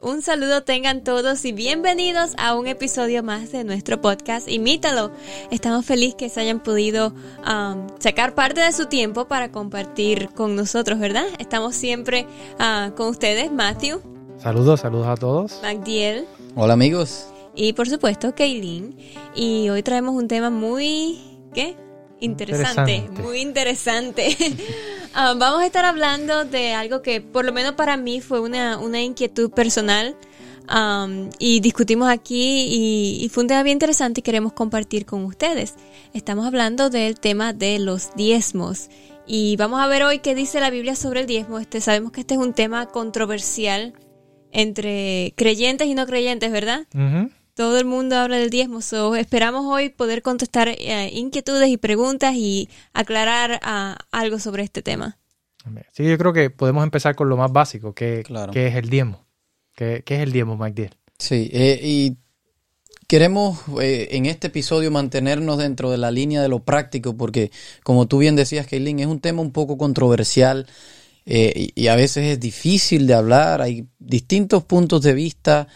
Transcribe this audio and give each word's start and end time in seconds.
Un 0.00 0.22
saludo 0.22 0.62
tengan 0.62 1.02
todos 1.02 1.44
y 1.44 1.50
bienvenidos 1.50 2.30
a 2.38 2.54
un 2.54 2.68
episodio 2.68 3.24
más 3.24 3.50
de 3.50 3.64
nuestro 3.64 4.00
podcast 4.00 4.46
Imítalo. 4.46 5.10
Estamos 5.50 5.84
felices 5.84 6.14
que 6.14 6.28
se 6.28 6.40
hayan 6.40 6.60
podido 6.60 7.08
um, 7.44 7.88
sacar 7.98 8.36
parte 8.36 8.60
de 8.60 8.70
su 8.70 8.86
tiempo 8.86 9.26
para 9.26 9.50
compartir 9.50 10.28
con 10.36 10.54
nosotros, 10.54 11.00
¿verdad? 11.00 11.24
Estamos 11.40 11.74
siempre 11.74 12.28
uh, 12.60 12.94
con 12.94 13.08
ustedes, 13.08 13.50
Matthew. 13.50 14.00
Saludos, 14.40 14.82
saludos 14.82 15.08
a 15.08 15.16
todos. 15.16 15.58
Magdiel. 15.62 16.26
Hola 16.54 16.74
amigos. 16.74 17.26
Y 17.56 17.72
por 17.72 17.88
supuesto, 17.88 18.32
Kaylin. 18.36 18.96
Y 19.34 19.68
hoy 19.68 19.82
traemos 19.82 20.14
un 20.14 20.28
tema 20.28 20.48
muy... 20.48 21.18
¿Qué? 21.52 21.76
Interesante, 22.20 22.94
Interesante. 22.94 23.22
muy 23.22 23.40
interesante. 23.40 24.36
Ah, 25.20 25.34
vamos 25.36 25.62
a 25.62 25.66
estar 25.66 25.84
hablando 25.84 26.44
de 26.44 26.74
algo 26.74 27.02
que 27.02 27.20
por 27.20 27.44
lo 27.44 27.52
menos 27.52 27.72
para 27.72 27.96
mí 27.96 28.20
fue 28.20 28.38
una, 28.38 28.78
una 28.78 29.02
inquietud 29.02 29.50
personal 29.50 30.14
um, 30.72 31.28
y 31.40 31.58
discutimos 31.58 32.08
aquí 32.08 33.18
y, 33.20 33.28
fue 33.30 33.42
un 33.42 33.48
tema 33.48 33.64
bien 33.64 33.74
interesante 33.74 34.20
y 34.20 34.22
queremos 34.22 34.52
compartir 34.52 35.06
con 35.06 35.24
ustedes. 35.24 35.74
Estamos 36.14 36.46
hablando 36.46 36.88
del 36.88 37.18
tema 37.18 37.52
de 37.52 37.80
los 37.80 38.14
diezmos 38.14 38.90
y 39.26 39.56
vamos 39.56 39.80
a 39.80 39.88
ver 39.88 40.04
hoy 40.04 40.20
qué 40.20 40.36
dice 40.36 40.60
la 40.60 40.70
Biblia 40.70 40.94
sobre 40.94 41.22
el 41.22 41.26
diezmo. 41.26 41.58
Este, 41.58 41.80
sabemos 41.80 42.12
que 42.12 42.20
este 42.20 42.34
es 42.34 42.40
un 42.40 42.52
tema 42.52 42.86
controversial 42.86 43.94
entre 44.52 45.34
creyentes 45.36 45.88
y 45.88 45.96
no 45.96 46.06
creyentes, 46.06 46.52
¿verdad? 46.52 46.86
Ujú. 46.94 47.28
Todo 47.58 47.76
el 47.80 47.86
mundo 47.86 48.14
habla 48.16 48.36
del 48.36 48.50
diezmo, 48.50 48.80
so 48.82 49.16
esperamos 49.16 49.66
hoy 49.66 49.88
poder 49.88 50.22
contestar 50.22 50.68
eh, 50.68 51.10
inquietudes 51.12 51.68
y 51.68 51.76
preguntas 51.76 52.36
y 52.36 52.68
aclarar 52.92 53.58
ah, 53.64 53.98
algo 54.12 54.38
sobre 54.38 54.62
este 54.62 54.80
tema. 54.80 55.18
Sí, 55.92 56.04
yo 56.04 56.16
creo 56.18 56.32
que 56.32 56.50
podemos 56.50 56.84
empezar 56.84 57.16
con 57.16 57.28
lo 57.28 57.36
más 57.36 57.50
básico, 57.50 57.94
que, 57.94 58.22
Claro. 58.24 58.52
que 58.52 58.68
es 58.68 58.76
el 58.76 58.88
diezmo. 58.88 59.26
¿Qué, 59.74 60.04
qué 60.06 60.14
es 60.14 60.20
el 60.20 60.30
diezmo, 60.30 60.56
Mike 60.56 60.82
Deal? 60.82 60.96
Sí, 61.18 61.50
eh, 61.52 61.80
y 61.82 62.16
queremos 63.08 63.58
eh, 63.82 64.06
en 64.12 64.26
este 64.26 64.46
episodio 64.46 64.92
mantenernos 64.92 65.58
dentro 65.58 65.90
de 65.90 65.98
la 65.98 66.12
línea 66.12 66.40
de 66.40 66.48
lo 66.48 66.60
práctico, 66.60 67.16
porque 67.16 67.50
como 67.82 68.06
tú 68.06 68.18
bien 68.18 68.36
decías, 68.36 68.68
Kaylin, 68.68 69.00
es 69.00 69.08
un 69.08 69.18
tema 69.18 69.42
un 69.42 69.50
poco 69.50 69.76
controversial 69.76 70.68
eh, 71.26 71.52
y, 71.56 71.72
y 71.74 71.88
a 71.88 71.96
veces 71.96 72.24
es 72.26 72.38
difícil 72.38 73.08
de 73.08 73.14
hablar, 73.14 73.62
hay 73.62 73.88
distintos 73.98 74.62
puntos 74.62 75.02
de 75.02 75.14
vista. 75.14 75.66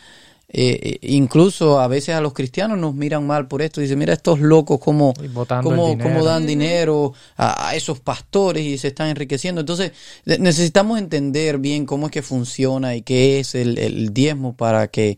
Eh, 0.54 0.78
eh, 0.82 0.98
incluso 1.02 1.80
a 1.80 1.88
veces 1.88 2.14
a 2.14 2.20
los 2.20 2.34
cristianos 2.34 2.78
nos 2.78 2.94
miran 2.94 3.26
mal 3.26 3.48
por 3.48 3.62
esto. 3.62 3.80
Dicen, 3.80 3.98
mira 3.98 4.12
estos 4.12 4.38
locos 4.38 4.78
cómo, 4.80 5.14
dinero. 5.16 6.10
cómo 6.10 6.24
dan 6.24 6.46
dinero 6.46 7.14
a, 7.36 7.68
a 7.68 7.74
esos 7.74 8.00
pastores 8.00 8.62
y 8.64 8.76
se 8.76 8.88
están 8.88 9.08
enriqueciendo. 9.08 9.62
Entonces, 9.62 9.92
necesitamos 10.26 10.98
entender 10.98 11.58
bien 11.58 11.86
cómo 11.86 12.06
es 12.06 12.12
que 12.12 12.20
funciona 12.20 12.94
y 12.94 13.02
qué 13.02 13.40
es 13.40 13.54
el, 13.54 13.78
el 13.78 14.12
diezmo 14.12 14.54
para 14.54 14.88
que, 14.88 15.16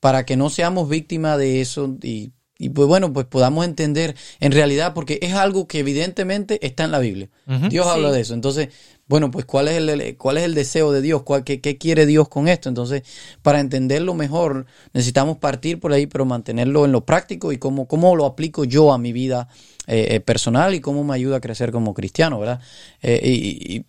para 0.00 0.24
que 0.24 0.36
no 0.36 0.48
seamos 0.48 0.88
víctimas 0.88 1.36
de 1.36 1.60
eso 1.60 1.94
y, 2.02 2.30
y, 2.58 2.70
pues 2.70 2.88
bueno, 2.88 3.12
pues 3.12 3.26
podamos 3.26 3.66
entender 3.66 4.16
en 4.40 4.52
realidad, 4.52 4.94
porque 4.94 5.18
es 5.20 5.34
algo 5.34 5.66
que 5.66 5.80
evidentemente 5.80 6.64
está 6.64 6.84
en 6.84 6.92
la 6.92 6.98
Biblia. 7.00 7.28
Dios 7.68 7.86
habla 7.86 8.10
de 8.10 8.20
eso. 8.20 8.34
Entonces, 8.34 8.68
bueno, 9.12 9.30
pues 9.30 9.44
¿cuál 9.44 9.68
es 9.68 9.76
el, 9.76 10.16
cuál 10.16 10.38
es 10.38 10.44
el 10.44 10.54
deseo 10.54 10.90
de 10.90 11.02
Dios? 11.02 11.20
¿Cuál, 11.20 11.44
qué, 11.44 11.60
qué 11.60 11.76
quiere 11.76 12.06
Dios 12.06 12.30
con 12.30 12.48
esto? 12.48 12.70
Entonces, 12.70 13.02
para 13.42 13.60
entenderlo 13.60 14.14
mejor, 14.14 14.64
necesitamos 14.94 15.36
partir 15.36 15.78
por 15.80 15.92
ahí, 15.92 16.06
pero 16.06 16.24
mantenerlo 16.24 16.86
en 16.86 16.92
lo 16.92 17.04
práctico 17.04 17.52
y 17.52 17.58
cómo, 17.58 17.86
cómo 17.86 18.16
lo 18.16 18.24
aplico 18.24 18.64
yo 18.64 18.90
a 18.90 18.96
mi 18.96 19.12
vida 19.12 19.48
eh, 19.86 20.06
eh, 20.12 20.20
personal 20.20 20.74
y 20.74 20.80
cómo 20.80 21.04
me 21.04 21.12
ayuda 21.12 21.36
a 21.36 21.40
crecer 21.42 21.72
como 21.72 21.92
cristiano, 21.92 22.40
¿verdad? 22.40 22.62
Eh, 23.02 23.20
y, 23.22 23.76
y 23.76 23.84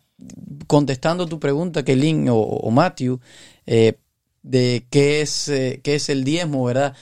contestando 0.68 1.26
tu 1.26 1.40
pregunta, 1.40 1.86
Kelly 1.86 2.28
o, 2.28 2.36
o 2.36 2.70
Matthew, 2.72 3.22
eh, 3.66 3.94
de 4.42 4.86
qué 4.90 5.22
es, 5.22 5.48
eh, 5.48 5.80
qué 5.86 5.96
es 5.96 6.10
el 6.10 6.26
diezmo, 6.26 6.66
¿verdad? 6.66 6.98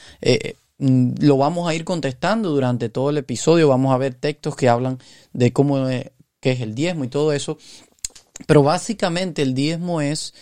Mm, 0.78 1.14
lo 1.22 1.38
vamos 1.38 1.68
a 1.68 1.74
ir 1.74 1.86
contestando 1.86 2.52
durante 2.52 2.90
todo 2.90 3.10
el 3.10 3.18
episodio, 3.18 3.68
vamos 3.68 3.92
a 3.92 3.98
ver 3.98 4.14
textos 4.14 4.56
que 4.56 4.70
hablan 4.70 5.00
de 5.34 5.52
cómo 5.52 5.88
qué 6.42 6.52
es 6.52 6.62
el 6.62 6.76
diezmo 6.76 7.06
y 7.06 7.08
todo 7.08 7.32
eso, 7.32 7.58
pero 8.48 8.64
básicamente 8.64 9.42
el 9.42 9.54
diezmo 9.54 10.02
es 10.02 10.34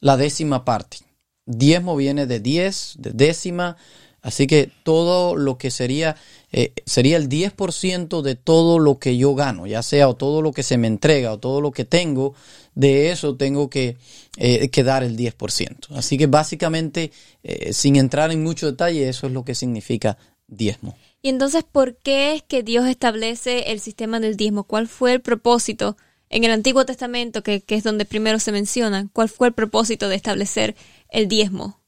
la 0.00 0.16
décima 0.16 0.64
parte. 0.64 0.98
Diezmo 1.46 1.96
viene 1.96 2.26
de 2.26 2.40
diez, 2.40 2.94
de 2.98 3.10
décima, 3.12 3.76
así 4.22 4.46
que 4.46 4.70
todo 4.82 5.36
lo 5.36 5.58
que 5.58 5.70
sería, 5.70 6.16
eh, 6.52 6.72
sería 6.86 7.16
el 7.16 7.28
10% 7.28 8.22
de 8.22 8.34
todo 8.34 8.78
lo 8.78 8.98
que 8.98 9.16
yo 9.16 9.34
gano, 9.34 9.66
ya 9.66 9.82
sea 9.82 10.08
o 10.08 10.16
todo 10.16 10.40
lo 10.40 10.52
que 10.52 10.62
se 10.62 10.78
me 10.78 10.86
entrega 10.86 11.32
o 11.32 11.38
todo 11.38 11.60
lo 11.60 11.70
que 11.70 11.84
tengo, 11.84 12.34
de 12.74 13.10
eso 13.10 13.36
tengo 13.36 13.68
que, 13.68 13.98
eh, 14.38 14.82
dar 14.82 15.02
el 15.04 15.16
10%. 15.16 15.88
Así 15.94 16.16
que 16.16 16.26
básicamente, 16.26 17.12
eh, 17.42 17.72
sin 17.72 17.96
entrar 17.96 18.32
en 18.32 18.42
mucho 18.42 18.66
detalle, 18.66 19.08
eso 19.08 19.26
es 19.26 19.32
lo 19.32 19.44
que 19.44 19.54
significa 19.54 20.16
diezmo. 20.46 20.96
Y 21.22 21.28
entonces, 21.28 21.64
¿por 21.64 21.96
qué 21.96 22.34
es 22.34 22.42
que 22.42 22.62
Dios 22.62 22.86
establece 22.86 23.72
el 23.72 23.80
sistema 23.80 24.20
del 24.20 24.36
diezmo? 24.36 24.64
¿Cuál 24.64 24.88
fue 24.88 25.12
el 25.12 25.20
propósito 25.20 25.96
en 26.30 26.44
el 26.44 26.50
Antiguo 26.50 26.84
Testamento, 26.84 27.42
que, 27.42 27.60
que 27.62 27.74
es 27.76 27.84
donde 27.84 28.04
primero 28.04 28.38
se 28.38 28.52
menciona? 28.52 29.08
¿Cuál 29.12 29.28
fue 29.28 29.48
el 29.48 29.54
propósito 29.54 30.08
de 30.08 30.16
establecer 30.16 30.74
el 31.10 31.28
diezmo? 31.28 31.80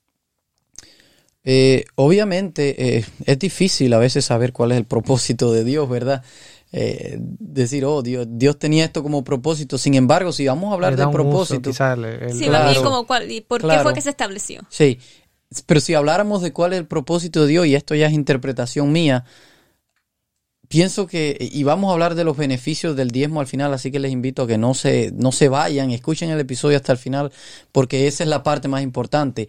Eh, 1.45 1.85
obviamente 1.95 2.99
eh, 2.99 3.05
es 3.25 3.39
difícil 3.39 3.93
a 3.95 3.99
veces 3.99 4.25
saber 4.25 4.53
cuál 4.53 4.73
es 4.73 4.79
el 4.79 4.85
propósito 4.85 5.53
de 5.53 5.63
Dios, 5.63 5.89
¿verdad? 5.89 6.25
Eh, 6.73 7.19
decir, 7.21 7.85
oh, 7.85 8.03
Dios, 8.03 8.27
Dios 8.29 8.59
tenía 8.59 8.85
esto 8.85 9.03
como 9.05 9.23
propósito. 9.23 9.79
Sin 9.79 9.95
embargo, 9.95 10.33
si 10.33 10.47
vamos 10.47 10.71
a 10.71 10.75
hablar 10.75 10.97
del 10.97 11.07
uso, 11.07 11.13
propósito, 11.13 11.71
quizás, 11.71 11.97
el- 11.97 12.05
el- 12.05 12.33
Sí, 12.33 12.47
claro. 12.47 12.71
bien 12.71 12.83
como 12.83 13.07
cuál, 13.07 13.31
y 13.31 13.41
¿por 13.43 13.61
qué 13.63 13.79
fue 13.79 13.95
que 13.95 14.01
se 14.03 14.11
estableció? 14.11 14.63
sí, 14.69 14.99
pero 15.67 15.79
si 15.81 15.95
habláramos 15.95 16.43
de 16.43 16.53
cuál 16.53 16.73
es 16.73 16.81
el 16.81 16.87
propósito 16.87 17.43
de 17.43 17.49
Dios, 17.49 17.67
y 17.67 17.77
esto 17.77 17.95
ya 17.95 18.09
es 18.09 18.13
interpretación 18.13 18.91
mía, 18.91 19.25
pienso 20.69 21.07
que, 21.07 21.37
y 21.41 21.63
vamos 21.63 21.91
a 21.91 21.93
hablar 21.95 22.15
de 22.15 22.25
los 22.25 22.37
beneficios 22.37 22.97
del 22.97 23.11
diezmo 23.11 23.41
al 23.41 23.47
final, 23.47 23.73
así 23.73 23.91
que 23.91 23.99
les 23.99 24.13
invito 24.13 24.43
a 24.43 24.47
que 24.47 24.59
no 24.59 24.75
se, 24.75 25.13
no 25.15 25.33
se 25.33 25.49
vayan, 25.49 25.91
escuchen 25.91 26.31
el 26.31 26.41
episodio 26.41 26.77
hasta 26.77 26.93
el 26.93 26.99
final, 26.99 27.33
porque 27.73 28.07
esa 28.07 28.25
es 28.25 28.31
la 28.31 28.43
parte 28.43 28.69
más 28.69 28.83
importante. 28.83 29.49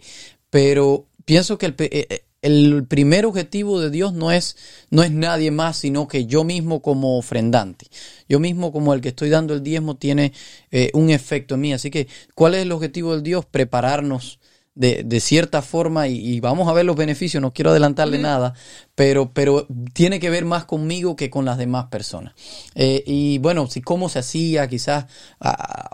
Pero 0.50 1.06
pienso 1.24 1.58
que 1.58 1.66
el, 1.66 1.74
pe- 1.74 1.90
eh, 1.92 2.24
el 2.40 2.84
primer 2.86 3.26
objetivo 3.26 3.80
de 3.80 3.90
Dios 3.90 4.12
no 4.14 4.30
es, 4.30 4.56
no 4.90 5.02
es 5.02 5.10
nadie 5.10 5.50
más, 5.50 5.76
sino 5.76 6.08
que 6.08 6.26
yo 6.26 6.44
mismo 6.44 6.80
como 6.82 7.18
ofrendante. 7.18 7.86
Yo 8.28 8.38
mismo 8.40 8.72
como 8.72 8.94
el 8.94 9.00
que 9.00 9.08
estoy 9.08 9.28
dando 9.28 9.54
el 9.54 9.62
diezmo 9.62 9.96
tiene 9.96 10.32
eh, 10.70 10.90
un 10.94 11.10
efecto 11.10 11.56
en 11.56 11.60
mí. 11.60 11.72
Así 11.72 11.90
que, 11.90 12.06
¿cuál 12.34 12.54
es 12.54 12.62
el 12.62 12.72
objetivo 12.72 13.12
del 13.12 13.22
Dios? 13.22 13.44
Prepararnos 13.44 14.38
de, 14.74 15.02
de 15.04 15.20
cierta 15.20 15.60
forma 15.60 16.06
y, 16.06 16.14
y 16.36 16.38
vamos 16.40 16.68
a 16.68 16.72
ver 16.72 16.84
los 16.84 16.94
beneficios, 16.96 17.40
no 17.42 17.52
quiero 17.52 17.70
adelantarle 17.70 18.18
nada, 18.18 18.54
pero, 18.98 19.32
pero 19.32 19.64
tiene 19.92 20.18
que 20.18 20.28
ver 20.28 20.44
más 20.44 20.64
conmigo 20.64 21.14
que 21.14 21.30
con 21.30 21.44
las 21.44 21.56
demás 21.56 21.84
personas. 21.86 22.34
Eh, 22.74 23.04
y 23.06 23.38
bueno, 23.38 23.68
si 23.68 23.80
cómo 23.80 24.08
se 24.08 24.18
hacía, 24.18 24.66
quizás 24.66 25.06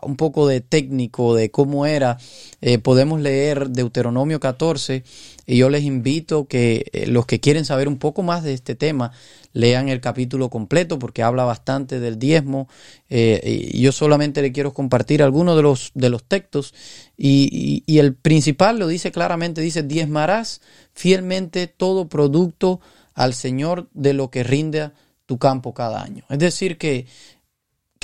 un 0.02 0.16
poco 0.16 0.48
de 0.48 0.62
técnico 0.62 1.34
de 1.34 1.50
cómo 1.50 1.84
era, 1.84 2.16
eh, 2.62 2.78
podemos 2.78 3.20
leer 3.20 3.68
Deuteronomio 3.68 4.40
14 4.40 5.04
y 5.46 5.58
yo 5.58 5.68
les 5.68 5.82
invito 5.82 6.48
que 6.48 6.86
eh, 6.94 7.06
los 7.06 7.26
que 7.26 7.40
quieren 7.40 7.66
saber 7.66 7.88
un 7.88 7.98
poco 7.98 8.22
más 8.22 8.42
de 8.42 8.54
este 8.54 8.74
tema, 8.74 9.12
lean 9.52 9.90
el 9.90 10.00
capítulo 10.00 10.48
completo 10.48 10.98
porque 10.98 11.22
habla 11.22 11.44
bastante 11.44 12.00
del 12.00 12.18
diezmo 12.18 12.68
y 13.08 13.80
yo 13.80 13.92
solamente 13.92 14.42
le 14.42 14.50
quiero 14.50 14.72
compartir 14.74 15.22
algunos 15.22 15.54
de 15.56 15.62
los, 15.62 15.92
de 15.94 16.08
los 16.08 16.24
textos 16.24 16.74
y, 17.16 17.48
y- 17.52 17.84
y 17.86 17.98
el 17.98 18.14
principal 18.14 18.78
lo 18.78 18.88
dice 18.88 19.12
claramente, 19.12 19.60
dice, 19.60 19.82
diezmarás 19.84 20.60
fielmente 20.94 21.66
todo 21.68 22.08
producto 22.08 22.80
al 23.14 23.34
Señor 23.34 23.88
de 23.92 24.12
lo 24.12 24.30
que 24.30 24.42
rinde 24.42 24.90
tu 25.26 25.38
campo 25.38 25.72
cada 25.72 26.02
año. 26.02 26.24
Es 26.28 26.38
decir 26.38 26.78
que 26.78 27.06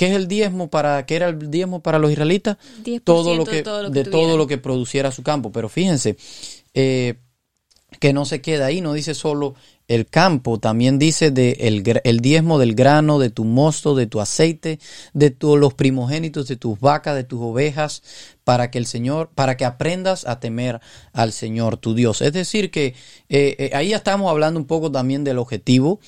¿Qué 0.01 0.07
es 0.07 0.15
el 0.15 0.27
diezmo 0.27 0.67
para 0.71 1.05
qué 1.05 1.15
era 1.15 1.29
el 1.29 1.51
diezmo 1.51 1.83
para 1.83 1.99
los 1.99 2.11
israelitas? 2.11 2.57
10% 2.83 3.03
Todo 3.03 3.35
lo 3.35 3.45
que, 3.45 3.57
de 3.57 3.61
todo 3.61 3.83
lo 3.83 3.91
que 3.91 4.03
de 4.03 4.09
todo 4.09 4.35
lo 4.35 4.47
que 4.47 4.57
produciera 4.57 5.11
su 5.11 5.21
campo. 5.21 5.51
Pero 5.51 5.69
fíjense, 5.69 6.17
eh, 6.73 7.19
que 7.99 8.13
no 8.13 8.25
se 8.25 8.41
queda 8.41 8.67
ahí, 8.67 8.81
no 8.81 8.93
dice 8.93 9.13
solo 9.13 9.55
el 9.87 10.07
campo, 10.07 10.57
también 10.57 10.97
dice 10.97 11.31
de 11.31 11.51
el, 11.59 11.83
el 12.05 12.19
diezmo 12.21 12.57
del 12.59 12.75
grano, 12.75 13.19
de 13.19 13.29
tu 13.29 13.43
mosto, 13.43 13.93
de 13.93 14.07
tu 14.07 14.21
aceite, 14.21 14.79
de 15.13 15.31
todos 15.31 15.59
los 15.59 15.73
primogénitos 15.73 16.47
de 16.47 16.55
tus 16.55 16.79
vacas, 16.79 17.15
de 17.15 17.25
tus 17.25 17.41
ovejas, 17.41 18.01
para 18.45 18.71
que 18.71 18.77
el 18.77 18.85
Señor, 18.85 19.31
para 19.35 19.57
que 19.57 19.65
aprendas 19.65 20.25
a 20.25 20.39
temer 20.39 20.79
al 21.11 21.33
Señor 21.33 21.75
tu 21.77 21.93
Dios. 21.93 22.21
Es 22.21 22.31
decir, 22.31 22.71
que 22.71 22.95
eh, 23.27 23.55
eh, 23.59 23.71
ahí 23.73 23.89
ya 23.89 23.97
estamos 23.97 24.31
hablando 24.31 24.59
un 24.59 24.65
poco 24.65 24.91
también 24.91 25.25
del 25.25 25.37
objetivo. 25.37 25.99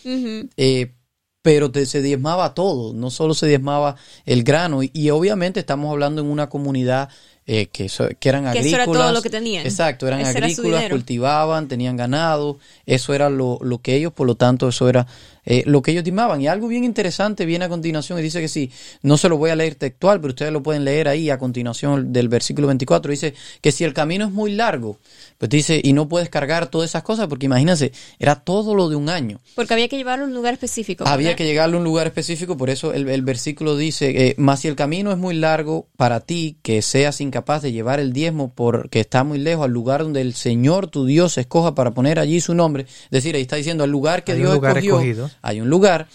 Eh, 0.56 0.94
pero 1.42 1.72
te, 1.72 1.86
se 1.86 2.02
diezmaba 2.02 2.54
todo, 2.54 2.94
no 2.94 3.12
solo 3.12 3.34
se 3.34 3.48
diezmaba 3.48 3.98
el 4.26 4.46
grano. 4.46 4.82
Y, 4.82 4.92
y 4.94 5.10
obviamente 5.10 5.60
estamos 5.60 5.92
hablando 5.92 6.22
en 6.22 6.28
una 6.28 6.48
comunidad 6.48 7.10
eh, 7.46 7.68
que, 7.68 7.90
so- 7.90 8.08
que 8.20 8.30
eran 8.30 8.44
Que 8.44 8.60
eso 8.60 8.60
agrícolas. 8.60 8.74
era 8.74 8.86
todo 8.86 9.12
lo 9.12 9.22
que 9.22 9.30
tenían. 9.30 9.66
Exacto, 9.66 10.08
eran 10.08 10.22
Ese 10.22 10.30
agrícolas, 10.38 10.90
cultivaban, 10.90 11.68
tenían 11.68 11.98
ganado, 11.98 12.58
eso 12.86 13.14
era 13.14 13.30
lo, 13.30 13.60
lo 13.62 13.80
que 13.80 13.96
ellos, 13.96 14.14
por 14.14 14.28
lo 14.28 14.36
tanto, 14.36 14.70
eso 14.70 14.88
era 14.88 15.06
eh, 15.46 15.64
lo 15.66 15.82
que 15.82 15.92
ellos 15.92 16.04
diezmaban. 16.04 16.42
Y 16.42 16.48
algo 16.48 16.68
bien 16.68 16.84
interesante 16.84 17.46
viene 17.46 17.66
a 17.66 17.70
continuación 17.70 18.20
y 18.20 18.22
dice 18.22 18.42
que 18.42 18.48
sí, 18.48 18.72
no 19.02 19.18
se 19.18 19.30
lo 19.30 19.38
voy 19.38 19.50
a 19.50 19.56
leer 19.56 19.76
textual, 19.76 20.20
pero 20.22 20.32
ustedes 20.32 20.52
lo 20.52 20.64
pueden 20.64 20.84
leer 20.86 21.08
ahí 21.08 21.30
a 21.30 21.38
continuación 21.38 22.14
del 22.14 22.30
versículo 22.30 22.68
24. 22.68 23.12
Dice 23.12 23.34
que 23.62 23.72
si 23.72 23.84
el 23.84 23.94
camino 23.94 24.26
es 24.26 24.32
muy 24.32 24.54
largo, 24.54 25.00
pues 25.38 25.50
dice, 25.50 25.82
y 25.84 25.94
no 25.94 26.08
puedes 26.08 26.30
cargar 26.30 26.68
todas 26.68 26.90
esas 26.90 27.04
cosas, 27.04 27.28
porque 27.28 27.46
imagínense, 27.46 27.92
era 28.20 28.36
todo 28.36 28.76
lo 28.76 28.90
de 28.90 28.96
un 28.96 29.10
año. 29.10 29.40
Porque 29.56 29.74
había 29.74 29.88
que 29.88 29.98
llevarlo 29.98 30.26
a 30.26 30.28
un 30.28 30.34
lugar 30.34 30.54
específico. 30.54 31.06
Había 31.08 31.36
que 31.36 31.46
llegarle 31.46 31.76
a 31.76 31.80
un 31.80 31.84
lugar 31.84 32.08
específico, 32.08 32.58
por 32.58 32.70
eso 32.70 32.94
el, 32.94 33.10
el 33.10 33.22
versículo 33.22 33.76
dice, 33.76 34.28
eh, 34.28 34.36
más 34.38 34.62
si 34.62 34.68
el 34.68 34.76
camino 34.76 35.12
es 35.12 35.18
muy 35.18 35.36
largo 35.36 35.88
para 35.98 36.20
ti, 36.22 36.58
que 36.62 36.82
seas 36.82 37.22
incapaz 37.22 37.62
de 37.62 37.72
llevar 37.72 38.00
el 38.00 38.14
diezmo 38.14 38.54
porque 38.54 39.00
está 39.00 39.24
muy 39.24 39.40
lejos 39.40 39.66
al 39.66 39.72
lugar 39.72 40.04
donde 40.04 40.22
el 40.22 40.34
Señor 40.34 40.88
tu 40.88 41.06
Dios 41.06 41.38
escoja 41.38 41.76
para 41.76 41.92
poner 41.92 42.20
allí 42.20 42.42
su 42.42 42.54
nombre. 42.54 42.84
Es 42.84 43.12
decir, 43.12 43.36
ahí 43.36 43.42
está 43.42 43.56
diciendo 43.56 43.84
al 43.84 43.90
lugar 43.90 44.24
que 44.24 44.34
Hay 44.34 44.40
un 44.40 44.44
Dios 44.44 44.56
lugar 44.56 44.78
escogió, 44.78 45.00
escogido. 45.00 45.30
Hay 45.42 45.62
un 45.62 45.70
lugar. 45.70 46.08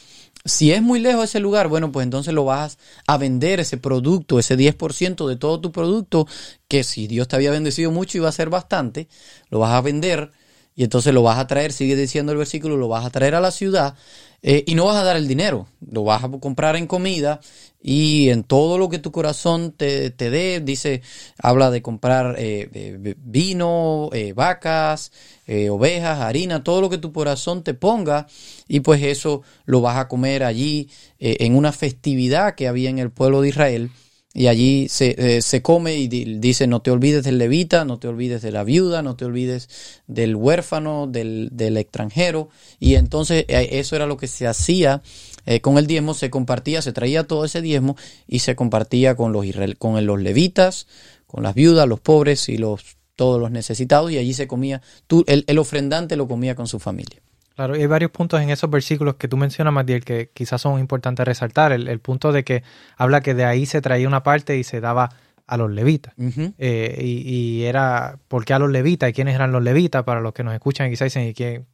Si 0.45 0.73
es 0.73 0.81
muy 0.81 1.01
lejos 1.01 1.25
ese 1.25 1.41
lugar, 1.41 1.69
bueno, 1.69 1.93
pues 1.93 2.05
entonces 2.05 2.33
lo 2.33 2.45
vas 2.45 2.79
a 3.07 3.19
vender 3.19 3.61
ese 3.61 3.77
producto, 3.77 4.39
ese 4.39 4.57
10% 4.57 5.29
de 5.29 5.37
todo 5.37 5.61
tu 5.61 5.73
producto, 5.73 6.27
que 6.69 6.85
si 6.85 7.07
Dios 7.07 7.29
te 7.29 7.37
había 7.37 7.51
bendecido 7.51 7.91
mucho 7.91 8.19
iba 8.19 8.29
a 8.29 8.33
ser 8.33 8.49
bastante, 8.49 9.09
lo 9.51 9.59
vas 9.59 9.73
a 9.73 9.81
vender 9.81 10.31
y 10.75 10.85
entonces 10.85 11.13
lo 11.13 11.23
vas 11.23 11.39
a 11.39 11.47
traer, 11.49 11.73
sigue 11.73 11.97
diciendo 11.97 12.31
el 12.33 12.39
versículo, 12.39 12.77
lo 12.77 12.87
vas 12.87 13.05
a 13.05 13.11
traer 13.11 13.35
a 13.35 13.41
la 13.41 13.51
ciudad 13.51 13.97
eh, 14.43 14.65
y 14.67 14.75
no 14.75 14.85
vas 14.85 14.97
a 14.97 15.05
dar 15.05 15.17
el 15.17 15.27
dinero, 15.27 15.67
lo 15.91 16.05
vas 16.05 16.23
a 16.25 16.29
comprar 16.29 16.77
en 16.77 16.87
comida 16.87 17.41
y 17.81 18.31
en 18.31 18.43
todo 18.43 18.77
lo 18.77 18.89
que 18.89 18.99
tu 18.99 19.13
corazón 19.13 19.73
te, 19.73 20.11
te 20.11 20.31
dé, 20.31 20.61
dice, 20.61 21.03
habla 21.41 21.71
de 21.71 21.81
comprar 21.83 22.35
eh, 22.39 23.15
vino, 23.19 24.11
eh, 24.13 24.33
vacas, 24.33 25.13
eh, 25.47 25.71
ovejas, 25.71 26.19
harina, 26.21 26.65
todo 26.65 26.81
lo 26.81 26.91
que 26.91 26.99
tu 26.99 27.13
corazón 27.13 27.63
te 27.63 27.75
ponga 27.75 28.27
y 28.67 28.81
pues 28.81 29.03
eso 29.03 29.43
lo 29.65 29.81
vas 29.81 29.97
a 29.97 30.09
comer 30.09 30.43
allí 30.43 30.89
en 31.21 31.57
una 31.57 31.73
festividad 31.73 32.55
que 32.55 32.69
había 32.69 32.91
en 32.91 32.99
el 32.99 33.11
pueblo 33.11 33.41
de 33.41 33.49
Israel. 33.49 33.91
Y 34.39 34.47
allí 34.47 34.89
se, 34.89 35.17
eh, 35.19 35.43
se 35.43 35.63
come 35.63 35.97
y 35.97 36.07
di- 36.07 36.39
dice, 36.39 36.69
no 36.69 36.81
te 36.81 36.93
olvides 36.93 37.25
del 37.25 37.39
levita, 37.39 37.85
no 37.85 37.99
te 37.99 38.07
olvides 38.07 38.41
de 38.41 38.53
la 38.53 38.63
viuda, 38.63 39.03
no 39.03 39.17
te 39.17 39.25
olvides 39.25 39.69
del 40.07 40.37
huérfano, 40.37 41.09
del, 41.09 41.49
del 41.51 41.77
extranjero. 41.77 42.49
Y 42.79 42.95
entonces 42.95 43.47
eh, 43.49 43.69
eso 43.73 43.97
era 43.97 44.07
lo 44.07 44.17
que 44.17 44.29
se 44.29 44.47
hacía 44.47 45.03
eh, 45.45 45.61
con 45.61 45.77
el 45.77 45.89
diezmo, 45.89 46.15
se 46.15 46.31
compartía, 46.31 46.83
se 46.83 46.93
traía 46.93 47.27
todo 47.27 47.45
ese 47.45 47.63
diezmo 47.63 47.97
y 48.29 48.39
se 48.39 48.55
compartía 48.55 49.17
con 49.17 49.33
los, 49.33 49.45
con 49.77 50.07
los 50.07 50.21
levitas, 50.23 50.87
con 51.27 51.43
las 51.43 51.57
viudas, 51.57 51.89
los 51.89 51.99
pobres 51.99 52.49
y 52.49 52.59
los, 52.59 52.97
todos 53.17 53.41
los 53.41 53.51
necesitados. 53.51 54.13
Y 54.13 54.19
allí 54.19 54.35
se 54.35 54.47
comía, 54.47 54.83
tú, 55.09 55.25
el, 55.27 55.43
el 55.49 55.59
ofrendante 55.59 56.15
lo 56.15 56.29
comía 56.29 56.55
con 56.55 56.69
su 56.69 56.79
familia. 56.79 57.21
Claro, 57.59 57.77
y 57.77 57.81
hay 57.81 57.89
varios 57.89 58.13
puntos 58.13 58.41
en 58.41 58.51
esos 58.51 58.71
versículos 58.71 59.17
que 59.17 59.27
tú 59.27 59.37
mencionas, 59.37 59.75
Matiel, 59.75 60.05
que 60.05 60.31
quizás 60.33 60.63
son 60.63 60.79
importantes 60.79 61.27
resaltar. 61.27 61.73
El, 61.73 61.89
el 61.89 61.99
punto 61.99 62.31
de 62.31 62.45
que 62.45 62.63
habla 62.97 63.21
que 63.21 63.35
de 63.35 63.45
ahí 63.45 63.67
se 63.67 63.81
traía 63.81 64.07
una 64.07 64.23
parte 64.23 64.57
y 64.57 64.63
se 64.63 64.81
daba 64.81 65.09
a 65.45 65.57
los 65.57 65.69
levitas. 65.69 66.15
Eh, 66.57 67.01
y, 67.03 67.29
y 67.29 67.65
era, 67.65 68.21
¿por 68.29 68.45
qué 68.45 68.55
a 68.55 68.61
los 68.61 68.71
levitas? 68.71 69.11
¿Y 69.11 69.13
quiénes 69.13 69.35
eran 69.35 69.51
los 69.51 69.61
levitas? 69.61 70.05
Para 70.05 70.21
los 70.21 70.35
que 70.35 70.45
nos 70.45 70.55
escuchan 70.55 70.87
y 70.87 70.91
quizás 70.91 71.07
dicen, 71.07 71.25
¿y 71.25 71.35
qué, 71.35 71.65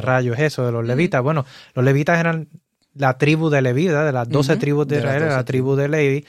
rayo 0.00 0.32
es 0.32 0.40
eso 0.40 0.64
de 0.64 0.72
los 0.72 0.86
levitas? 0.86 1.22
Bueno, 1.22 1.44
los 1.74 1.84
levitas 1.84 2.18
eran 2.18 2.48
la 2.94 3.18
tribu 3.18 3.50
de 3.50 3.60
¿verdad? 3.60 4.06
de 4.06 4.12
las 4.12 4.30
doce 4.30 4.52
Ujú, 4.52 4.60
tribus 4.60 4.88
de, 4.88 4.94
de 4.94 5.00
Israel, 5.00 5.16
era 5.24 5.26
12 5.26 5.36
la 5.36 5.44
tribu 5.44 5.76
de 5.76 5.88
Levi. 5.90 6.24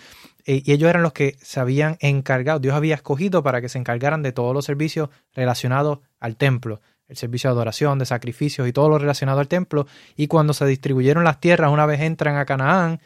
eh, 0.46 0.62
y 0.66 0.74
ellos 0.74 0.90
eran 0.90 1.04
los 1.04 1.14
que 1.14 1.38
se 1.42 1.62
habían 1.62 1.96
encargado, 2.02 2.60
Dios 2.60 2.76
había 2.76 2.96
escogido 2.96 3.44
para 3.44 3.62
que 3.62 3.70
se 3.70 3.78
encargaran 3.78 4.24
de 4.24 4.34
todos 4.34 4.54
los 4.54 4.66
servicios 4.66 5.08
relacionados 5.34 6.00
al 6.20 6.36
templo, 6.36 6.82
el 7.10 7.18
servicio 7.18 7.50
de 7.50 7.54
adoración, 7.54 8.00
de 8.00 8.06
sacrificios 8.06 8.68
y 8.68 8.72
todo 8.72 8.88
lo 8.88 9.00
relacionado 9.00 9.40
al 9.40 9.48
templo. 9.48 9.88
Y 10.16 10.28
cuando 10.28 10.54
se 10.54 10.66
distribuyeron 10.66 11.24
las 11.24 11.42
tierras, 11.42 11.72
una 11.72 11.86
vez 11.86 12.00
entran 12.02 12.38
a 12.38 12.46
Canaán, 12.46 13.02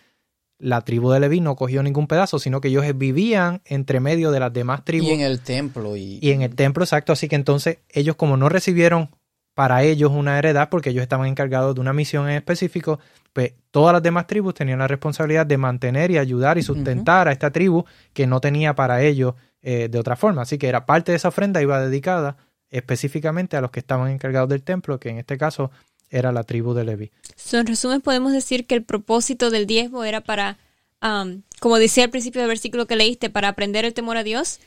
la 0.59 0.81
tribu 0.81 1.09
de 1.11 1.19
Leví 1.19 1.39
no 1.41 1.55
cogió 1.55 1.81
ningún 1.81 2.07
pedazo, 2.07 2.37
sino 2.37 2.61
que 2.61 2.67
ellos 2.67 2.85
vivían 2.95 3.61
entre 3.65 3.99
medio 3.99 4.31
de 4.31 4.39
las 4.39 4.53
demás 4.53 4.85
tribus 4.85 5.09
Y 5.09 5.13
en 5.13 5.21
el 5.21 5.39
templo. 5.39 5.97
Y, 5.97 6.19
y 6.21 6.31
en 6.31 6.41
el 6.41 6.55
templo, 6.55 6.83
exacto. 6.83 7.13
Así 7.13 7.27
que 7.27 7.35
entonces 7.35 7.79
ellos 7.89 8.15
como 8.15 8.37
no 8.37 8.49
recibieron 8.49 9.09
para 9.53 9.83
ellos 9.83 10.11
una 10.11 10.37
heredad, 10.37 10.69
porque 10.69 10.89
ellos 10.89 11.03
estaban 11.03 11.27
encargados 11.27 11.75
de 11.75 11.81
una 11.81 11.93
misión 11.93 12.27
en 12.27 12.35
específico, 12.35 12.99
pues 13.33 13.53
todas 13.71 13.93
las 13.93 14.01
demás 14.01 14.27
tribus 14.27 14.55
tenían 14.55 14.79
la 14.79 14.87
responsabilidad 14.87 15.45
de 15.45 15.57
mantener 15.57 16.11
y 16.11 16.17
ayudar 16.17 16.57
y 16.57 16.63
sustentar 16.63 17.27
a 17.27 17.31
esta 17.31 17.51
tribu 17.51 17.85
que 18.13 18.25
no 18.25 18.41
tenía 18.41 18.75
para 18.75 19.03
ellos 19.03 19.35
eh, 19.61 19.89
de 19.89 19.99
otra 19.99 20.15
forma. 20.15 20.41
Así 20.41 20.57
que 20.57 20.67
era 20.67 20.85
parte 20.85 21.11
de 21.11 21.17
esa 21.17 21.27
ofrenda 21.27 21.61
iba 21.61 21.79
dedicada 21.79 22.37
específicamente 22.73 23.55
a 23.57 23.61
los 23.61 23.71
que 23.71 23.79
estaban 23.79 24.11
encargados 24.11 24.49
del 24.49 24.63
templo, 24.63 24.99
que 24.99 25.09
en 25.09 25.17
este 25.19 25.37
caso 25.37 25.71
era 26.09 26.31
la 26.31 26.43
tribu 26.43 26.73
de 26.73 26.83
Leví. 26.83 27.11
So, 27.35 27.57
en 27.59 27.65
resumen, 27.67 28.01
podemos 28.01 28.33
decir 28.33 28.67
que 28.67 28.75
el 28.75 28.83
propósito 28.83 29.49
del 29.49 29.65
diezmo 29.65 30.03
era 30.03 30.21
para, 30.21 30.57
um, 31.01 31.41
como 31.59 31.79
decía 31.79 32.03
al 32.03 32.09
principio 32.09 32.41
del 32.41 32.49
versículo 32.49 32.85
que 32.85 32.95
leíste, 32.95 33.29
para 33.29 33.47
aprender 33.47 33.85
el 33.85 33.93
temor 33.93 34.17
a 34.17 34.23
Dios 34.23 34.59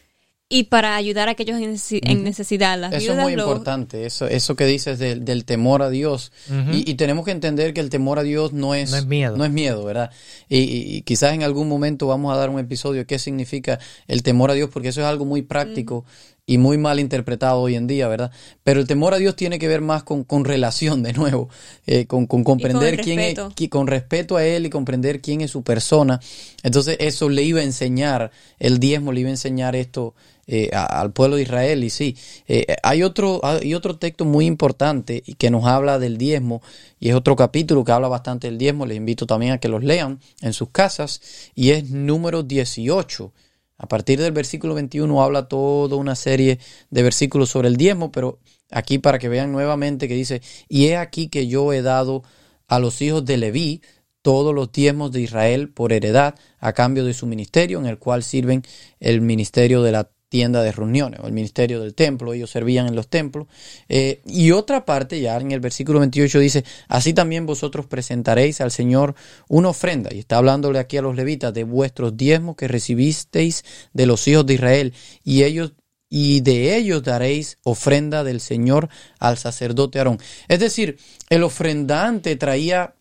y 0.48 0.64
para 0.64 0.94
ayudar 0.94 1.26
a 1.28 1.32
aquellos 1.32 1.60
en, 1.60 1.74
necesi- 1.74 2.00
en 2.04 2.22
necesidad. 2.22 2.78
Las 2.78 2.92
Eso 2.92 3.12
es 3.14 3.18
muy 3.18 3.32
importante, 3.32 4.06
eso, 4.06 4.28
eso 4.28 4.54
que 4.54 4.64
dices 4.64 4.96
del, 5.00 5.24
del 5.24 5.44
temor 5.44 5.82
a 5.82 5.90
Dios. 5.90 6.30
Y, 6.72 6.88
y 6.88 6.94
tenemos 6.94 7.24
que 7.24 7.32
entender 7.32 7.74
que 7.74 7.80
el 7.80 7.90
temor 7.90 8.20
a 8.20 8.22
Dios 8.22 8.52
no 8.52 8.72
es, 8.76 8.92
No 8.92 8.96
es 8.96 9.06
miedo. 9.06 9.36
No 9.36 9.44
es 9.44 9.50
miedo, 9.50 9.84
¿verdad? 9.84 10.10
Y, 10.48 10.58
y- 10.58 10.96
y 10.96 11.02
quizás 11.02 11.32
en 11.34 11.42
algún 11.42 11.68
momento 11.68 12.06
vamos 12.06 12.32
a 12.32 12.36
dar 12.36 12.50
un 12.50 12.60
episodio 12.60 13.00
de 13.00 13.06
qué 13.06 13.18
significa 13.18 13.80
el 14.06 14.22
temor 14.22 14.52
a 14.52 14.54
Dios, 14.54 14.70
porque 14.72 14.88
eso 14.90 15.00
es 15.00 15.06
algo 15.08 15.24
muy 15.24 15.42
práctico 15.42 16.04
y 16.48 16.58
muy 16.58 16.78
mal 16.78 17.00
interpretado 17.00 17.60
hoy 17.60 17.74
en 17.74 17.88
día, 17.88 18.06
¿verdad? 18.06 18.30
Pero 18.62 18.78
el 18.80 18.86
temor 18.86 19.12
a 19.14 19.18
Dios 19.18 19.34
tiene 19.34 19.58
que 19.58 19.66
ver 19.66 19.80
más 19.80 20.04
con, 20.04 20.22
con 20.22 20.44
relación, 20.44 21.02
de 21.02 21.12
nuevo, 21.12 21.48
eh, 21.86 22.06
con, 22.06 22.26
con 22.26 22.44
comprender 22.44 23.00
quién 23.00 23.18
es, 23.18 23.36
respeto. 23.36 23.70
con 23.70 23.86
respeto 23.88 24.36
a 24.36 24.44
Él 24.44 24.64
y 24.66 24.70
comprender 24.70 25.20
quién 25.20 25.40
es 25.40 25.50
su 25.50 25.62
persona. 25.62 26.20
Entonces 26.62 26.96
eso 27.00 27.28
le 27.28 27.42
iba 27.42 27.60
a 27.60 27.64
enseñar, 27.64 28.30
el 28.60 28.78
diezmo 28.78 29.12
le 29.12 29.20
iba 29.22 29.28
a 29.28 29.32
enseñar 29.32 29.74
esto 29.74 30.14
eh, 30.46 30.70
a- 30.72 31.00
al 31.00 31.10
pueblo 31.12 31.34
de 31.34 31.42
Israel. 31.42 31.82
Y 31.82 31.90
sí, 31.90 32.16
eh, 32.46 32.76
hay, 32.84 33.02
otro, 33.02 33.40
hay 33.44 33.74
otro 33.74 33.96
texto 33.98 34.24
muy 34.24 34.46
importante 34.46 35.24
que 35.38 35.50
nos 35.50 35.64
habla 35.64 35.98
del 35.98 36.16
diezmo 36.16 36.62
y 37.00 37.08
es 37.08 37.16
otro 37.16 37.34
capítulo 37.34 37.82
que 37.82 37.90
habla 37.90 38.06
bastante 38.06 38.46
del 38.46 38.56
diezmo. 38.56 38.86
Les 38.86 38.96
invito 38.96 39.26
también 39.26 39.50
a 39.54 39.58
que 39.58 39.66
los 39.68 39.82
lean 39.82 40.20
en 40.42 40.52
sus 40.52 40.68
casas 40.70 41.20
y 41.56 41.70
es 41.70 41.90
número 41.90 42.44
18. 42.44 43.32
A 43.78 43.88
partir 43.88 44.18
del 44.18 44.32
versículo 44.32 44.74
21 44.74 45.22
habla 45.22 45.48
toda 45.48 45.96
una 45.96 46.14
serie 46.14 46.58
de 46.90 47.02
versículos 47.02 47.50
sobre 47.50 47.68
el 47.68 47.76
diezmo, 47.76 48.10
pero 48.10 48.38
aquí 48.70 48.98
para 48.98 49.18
que 49.18 49.28
vean 49.28 49.52
nuevamente 49.52 50.08
que 50.08 50.14
dice, 50.14 50.40
y 50.68 50.86
he 50.86 50.96
aquí 50.96 51.28
que 51.28 51.46
yo 51.46 51.72
he 51.72 51.82
dado 51.82 52.22
a 52.68 52.78
los 52.78 53.00
hijos 53.02 53.24
de 53.24 53.36
Leví 53.36 53.82
todos 54.22 54.54
los 54.54 54.72
diezmos 54.72 55.12
de 55.12 55.20
Israel 55.20 55.68
por 55.68 55.92
heredad 55.92 56.34
a 56.58 56.72
cambio 56.72 57.04
de 57.04 57.14
su 57.14 57.26
ministerio, 57.26 57.78
en 57.78 57.86
el 57.86 57.98
cual 57.98 58.24
sirven 58.24 58.62
el 58.98 59.20
ministerio 59.20 59.82
de 59.82 59.92
la 59.92 60.10
tienda 60.28 60.62
de 60.62 60.72
reuniones 60.72 61.20
o 61.20 61.26
el 61.26 61.32
ministerio 61.32 61.80
del 61.80 61.94
templo, 61.94 62.32
ellos 62.32 62.50
servían 62.50 62.86
en 62.86 62.96
los 62.96 63.08
templos. 63.08 63.46
Eh, 63.88 64.20
y 64.26 64.50
otra 64.50 64.84
parte, 64.84 65.20
ya 65.20 65.36
en 65.36 65.52
el 65.52 65.60
versículo 65.60 66.00
28 66.00 66.38
dice, 66.38 66.64
así 66.88 67.14
también 67.14 67.46
vosotros 67.46 67.86
presentaréis 67.86 68.60
al 68.60 68.70
Señor 68.70 69.14
una 69.48 69.68
ofrenda, 69.68 70.10
y 70.12 70.18
está 70.18 70.38
hablándole 70.38 70.78
aquí 70.78 70.96
a 70.96 71.02
los 71.02 71.16
levitas 71.16 71.54
de 71.54 71.64
vuestros 71.64 72.16
diezmos 72.16 72.56
que 72.56 72.68
recibisteis 72.68 73.64
de 73.92 74.06
los 74.06 74.26
hijos 74.28 74.46
de 74.46 74.54
Israel, 74.54 74.94
y 75.22 75.44
ellos 75.44 75.72
y 76.08 76.40
de 76.40 76.76
ellos 76.76 77.02
daréis 77.02 77.58
ofrenda 77.64 78.22
del 78.22 78.40
Señor 78.40 78.88
al 79.18 79.38
sacerdote 79.38 79.98
Aarón. 79.98 80.18
Es 80.46 80.60
decir, 80.60 80.98
el 81.30 81.42
ofrendante 81.42 82.36
traía 82.36 82.95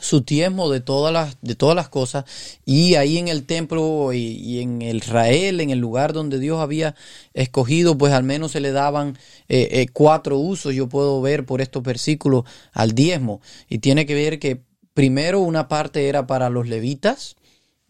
su 0.00 0.20
diezmo 0.20 0.70
de 0.70 0.80
todas 0.80 1.12
las 1.12 1.36
de 1.42 1.54
todas 1.54 1.76
las 1.76 1.88
cosas. 1.88 2.24
Y 2.64 2.94
ahí 2.94 3.18
en 3.18 3.28
el 3.28 3.44
templo 3.44 4.12
y, 4.12 4.18
y 4.18 4.60
en 4.60 4.82
el 4.82 4.98
Israel 4.98 5.60
en 5.60 5.70
el 5.70 5.78
lugar 5.78 6.12
donde 6.12 6.38
Dios 6.38 6.60
había 6.60 6.94
escogido 7.34 7.96
pues 7.98 8.12
al 8.12 8.24
menos 8.24 8.52
se 8.52 8.60
le 8.60 8.72
daban 8.72 9.18
eh, 9.48 9.68
eh, 9.72 9.86
cuatro 9.92 10.38
usos 10.38 10.74
yo 10.74 10.88
puedo 10.88 11.20
ver 11.20 11.46
por 11.46 11.60
estos 11.60 11.82
versículos 11.82 12.44
al 12.72 12.92
diezmo. 12.92 13.40
Y 13.68 13.78
tiene 13.78 14.06
que 14.06 14.14
ver 14.14 14.38
que 14.38 14.62
primero 14.94 15.40
una 15.40 15.68
parte 15.68 16.08
era 16.08 16.26
para 16.26 16.50
los 16.50 16.68
levitas 16.68 17.35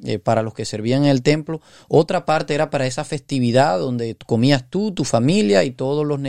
eh, 0.05 0.19
para 0.19 0.43
los 0.43 0.53
que 0.53 0.67
servían 0.67 1.05
en 1.05 1.11
el 1.11 1.23
templo, 1.23 1.63
otra 1.89 2.27
parte 2.27 2.55
era 2.55 2.69
para 2.69 2.87
esa 2.87 3.03
festividad 3.03 3.79
donde 3.79 4.15
comías 4.27 4.69
tú, 4.69 4.93
tu 4.93 5.05
familia 5.05 5.65
y 5.65 5.71
todos 5.71 6.07
los 6.07 6.21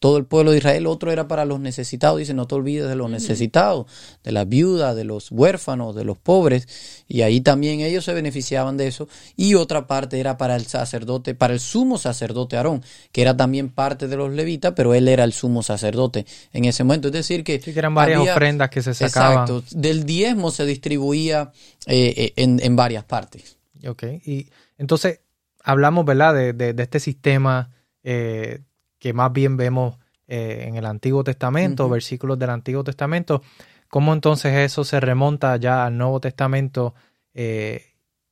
todo 0.00 0.16
el 0.16 0.24
pueblo 0.24 0.50
de 0.50 0.58
Israel, 0.58 0.86
otro 0.88 1.12
era 1.12 1.28
para 1.28 1.44
los 1.44 1.60
necesitados, 1.60 2.18
dice, 2.18 2.34
no 2.34 2.46
te 2.46 2.56
olvides 2.56 2.88
de 2.88 2.96
los 2.96 3.08
necesitados, 3.08 3.86
de 4.24 4.32
las 4.32 4.48
viudas, 4.48 4.96
de 4.96 5.04
los 5.04 5.30
huérfanos, 5.30 5.94
de 5.94 6.04
los 6.04 6.18
pobres, 6.18 6.66
y 7.06 7.22
ahí 7.22 7.40
también 7.40 7.80
ellos 7.80 8.04
se 8.04 8.12
beneficiaban 8.12 8.76
de 8.76 8.88
eso, 8.88 9.08
y 9.36 9.54
otra 9.54 9.86
parte 9.86 10.18
era 10.18 10.36
para 10.36 10.56
el 10.56 10.66
sacerdote, 10.66 11.34
para 11.36 11.54
el 11.54 11.60
sumo 11.60 11.98
sacerdote 11.98 12.56
Aarón, 12.56 12.82
que 13.12 13.22
era 13.22 13.36
también 13.36 13.68
parte 13.68 14.08
de 14.08 14.16
los 14.16 14.32
levitas, 14.32 14.72
pero 14.74 14.94
él 14.94 15.06
era 15.06 15.22
el 15.22 15.32
sumo 15.32 15.62
sacerdote 15.62 16.26
en 16.52 16.64
ese 16.64 16.82
momento, 16.82 17.08
es 17.08 17.14
decir 17.14 17.44
que... 17.44 17.60
Sí, 17.60 17.72
que 17.72 17.78
eran 17.78 17.94
varias 17.94 18.20
ofrendas 18.20 18.70
que 18.70 18.82
se 18.82 18.94
sacaban. 18.94 19.44
Exacto, 19.44 19.62
del 19.70 20.04
diezmo 20.04 20.50
se 20.50 20.64
distribuía 20.66 21.52
eh, 21.86 22.14
eh, 22.16 22.32
en, 22.36 22.60
en 22.62 22.76
varias 22.76 23.04
partes. 23.12 23.58
Ok, 23.86 24.04
y 24.24 24.48
entonces 24.78 25.20
hablamos, 25.62 26.06
¿verdad?, 26.06 26.32
de, 26.32 26.54
de, 26.54 26.82
este 26.82 26.98
sistema 26.98 27.68
eh, 28.02 28.60
que 28.98 29.12
más 29.12 29.30
bien 29.34 29.58
vemos 29.58 29.98
eh, 30.28 30.64
en 30.66 30.76
el 30.76 30.86
Antiguo 30.86 31.22
Testamento, 31.22 31.90
versículos 31.90 32.38
del 32.38 32.48
Antiguo 32.48 32.82
Testamento. 32.82 33.42
¿Cómo 33.88 34.14
entonces 34.14 34.54
eso 34.54 34.82
se 34.84 34.98
remonta 34.98 35.54
ya 35.58 35.84
al 35.84 35.98
Nuevo 35.98 36.20
Testamento 36.20 36.94
eh, 37.34 37.84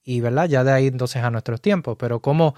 y, 0.03 0.23
¿verdad?, 0.23 0.49
ya 0.49 0.65
de 0.65 0.73
ahí 0.73 0.87
entonces 0.87 1.23
a 1.23 1.31
nuestros 1.31 1.61
tiempos. 1.61 1.99
Pero 1.99 2.21
¿cómo 2.21 2.55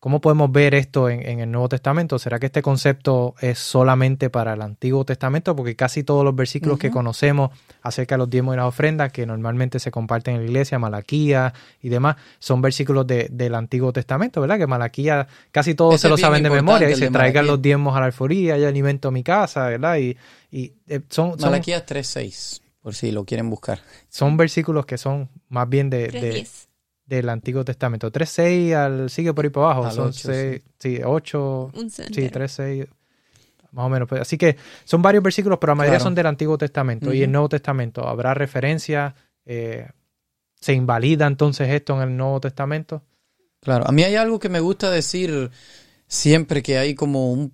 ¿Cómo 0.00 0.22
podemos 0.22 0.50
ver 0.50 0.74
esto 0.74 1.10
en, 1.10 1.40
el 1.40 1.50
Nuevo 1.50 1.68
Testamento? 1.68 2.18
¿Será 2.18 2.38
que 2.38 2.46
este 2.46 2.62
concepto 2.62 3.34
es 3.38 3.58
solamente 3.58 4.30
para 4.30 4.54
el 4.54 4.62
Antiguo 4.62 5.04
Testamento? 5.04 5.54
Porque 5.54 5.76
casi 5.76 6.04
todos 6.04 6.24
los 6.24 6.34
versículos 6.34 6.78
que 6.78 6.90
conocemos 6.90 7.50
acerca 7.82 8.14
de 8.14 8.20
los 8.20 8.30
diezmos 8.30 8.54
y 8.54 8.56
las 8.56 8.64
ofrendas, 8.64 9.12
que 9.12 9.26
normalmente 9.26 9.78
se 9.78 9.90
comparten 9.90 10.36
en 10.36 10.40
la 10.40 10.46
iglesia, 10.46 10.78
Malaquía 10.78 11.52
y 11.82 11.90
demás, 11.90 12.16
son 12.38 12.62
versículos 12.62 13.06
del 13.06 13.54
Antiguo 13.54 13.92
Testamento, 13.92 14.40
¿verdad? 14.40 14.56
Que 14.56 14.66
Malaquía 14.66 15.28
casi 15.52 15.74
todos 15.74 16.00
se 16.00 16.08
lo 16.08 16.16
saben 16.16 16.42
de 16.42 16.48
memoria 16.48 16.88
y 16.88 16.96
se 16.96 17.10
traigan 17.10 17.46
los 17.46 17.60
diezmos 17.60 17.94
a 17.94 18.00
la 18.00 18.06
alforía 18.06 18.56
y 18.56 18.64
alimento 18.64 19.10
mi 19.10 19.22
casa, 19.22 19.68
¿verdad? 19.68 19.98
Y, 19.98 20.16
y 20.50 20.72
eh, 20.88 21.02
son, 21.10 21.38
son, 21.38 21.50
Malaquía 21.50 21.84
3.6, 21.84 22.62
por 22.80 22.94
si 22.94 23.12
lo 23.12 23.26
quieren 23.26 23.50
buscar. 23.50 23.80
Son 24.08 24.38
versículos 24.38 24.86
que 24.86 24.96
son 24.96 25.28
más 25.50 25.68
bien 25.68 25.90
de 25.90 26.46
del 27.10 27.28
Antiguo 27.28 27.64
Testamento. 27.64 28.10
3.6 28.10 28.72
al, 28.72 29.10
sigue 29.10 29.34
por 29.34 29.44
ahí 29.44 29.50
por 29.50 29.64
abajo. 29.64 29.90
son 29.90 30.08
8, 30.08 30.62
sí. 30.78 31.00
8, 31.04 31.72
sí, 31.88 32.30
3.6, 32.30 32.88
más 33.72 33.86
o 33.86 33.88
menos. 33.88 34.08
Pues, 34.08 34.22
así 34.22 34.38
que 34.38 34.56
son 34.84 35.02
varios 35.02 35.22
versículos, 35.22 35.58
pero 35.60 35.72
la 35.72 35.74
mayoría 35.74 35.98
son 35.98 36.14
del 36.14 36.26
Antiguo 36.26 36.56
Testamento. 36.56 37.12
Y 37.12 37.22
el 37.22 37.32
Nuevo 37.32 37.48
Testamento, 37.48 38.06
¿habrá 38.06 38.32
referencia? 38.32 39.14
Eh, 39.44 39.88
¿Se 40.60 40.72
invalida 40.72 41.26
entonces 41.26 41.68
esto 41.68 42.00
en 42.00 42.10
el 42.10 42.16
Nuevo 42.16 42.40
Testamento? 42.40 43.02
Claro, 43.60 43.86
a 43.88 43.92
mí 43.92 44.04
hay 44.04 44.14
algo 44.14 44.38
que 44.38 44.48
me 44.48 44.60
gusta 44.60 44.88
decir 44.90 45.50
siempre 46.06 46.62
que 46.62 46.78
hay 46.78 46.94
como 46.94 47.50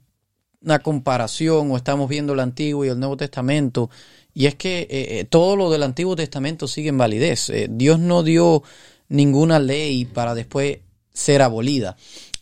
una 0.61 0.79
comparación 0.81 1.71
o 1.71 1.77
estamos 1.77 2.11
viendo 2.11 2.35
el 2.35 2.41
Antiguo 2.41 2.85
y 2.85 2.89
el 2.89 2.99
Nuevo 2.99 3.17
Testamento, 3.17 3.89
y 4.35 4.47
es 4.47 4.55
que 4.55 4.81
eh, 4.81 4.89
eh, 4.91 5.25
todo 5.25 5.57
lo 5.57 5.71
del 5.71 5.83
Antiguo 5.83 6.15
Testamento 6.15 6.69
sigue 6.69 6.91
en 6.91 6.99
validez. 6.99 7.51
Dios 7.71 7.99
no 7.99 8.23
dio 8.23 8.63
ninguna 9.09 9.59
ley 9.59 10.05
para 10.05 10.35
después 10.35 10.79
ser 11.13 11.43
abolida. 11.43 11.97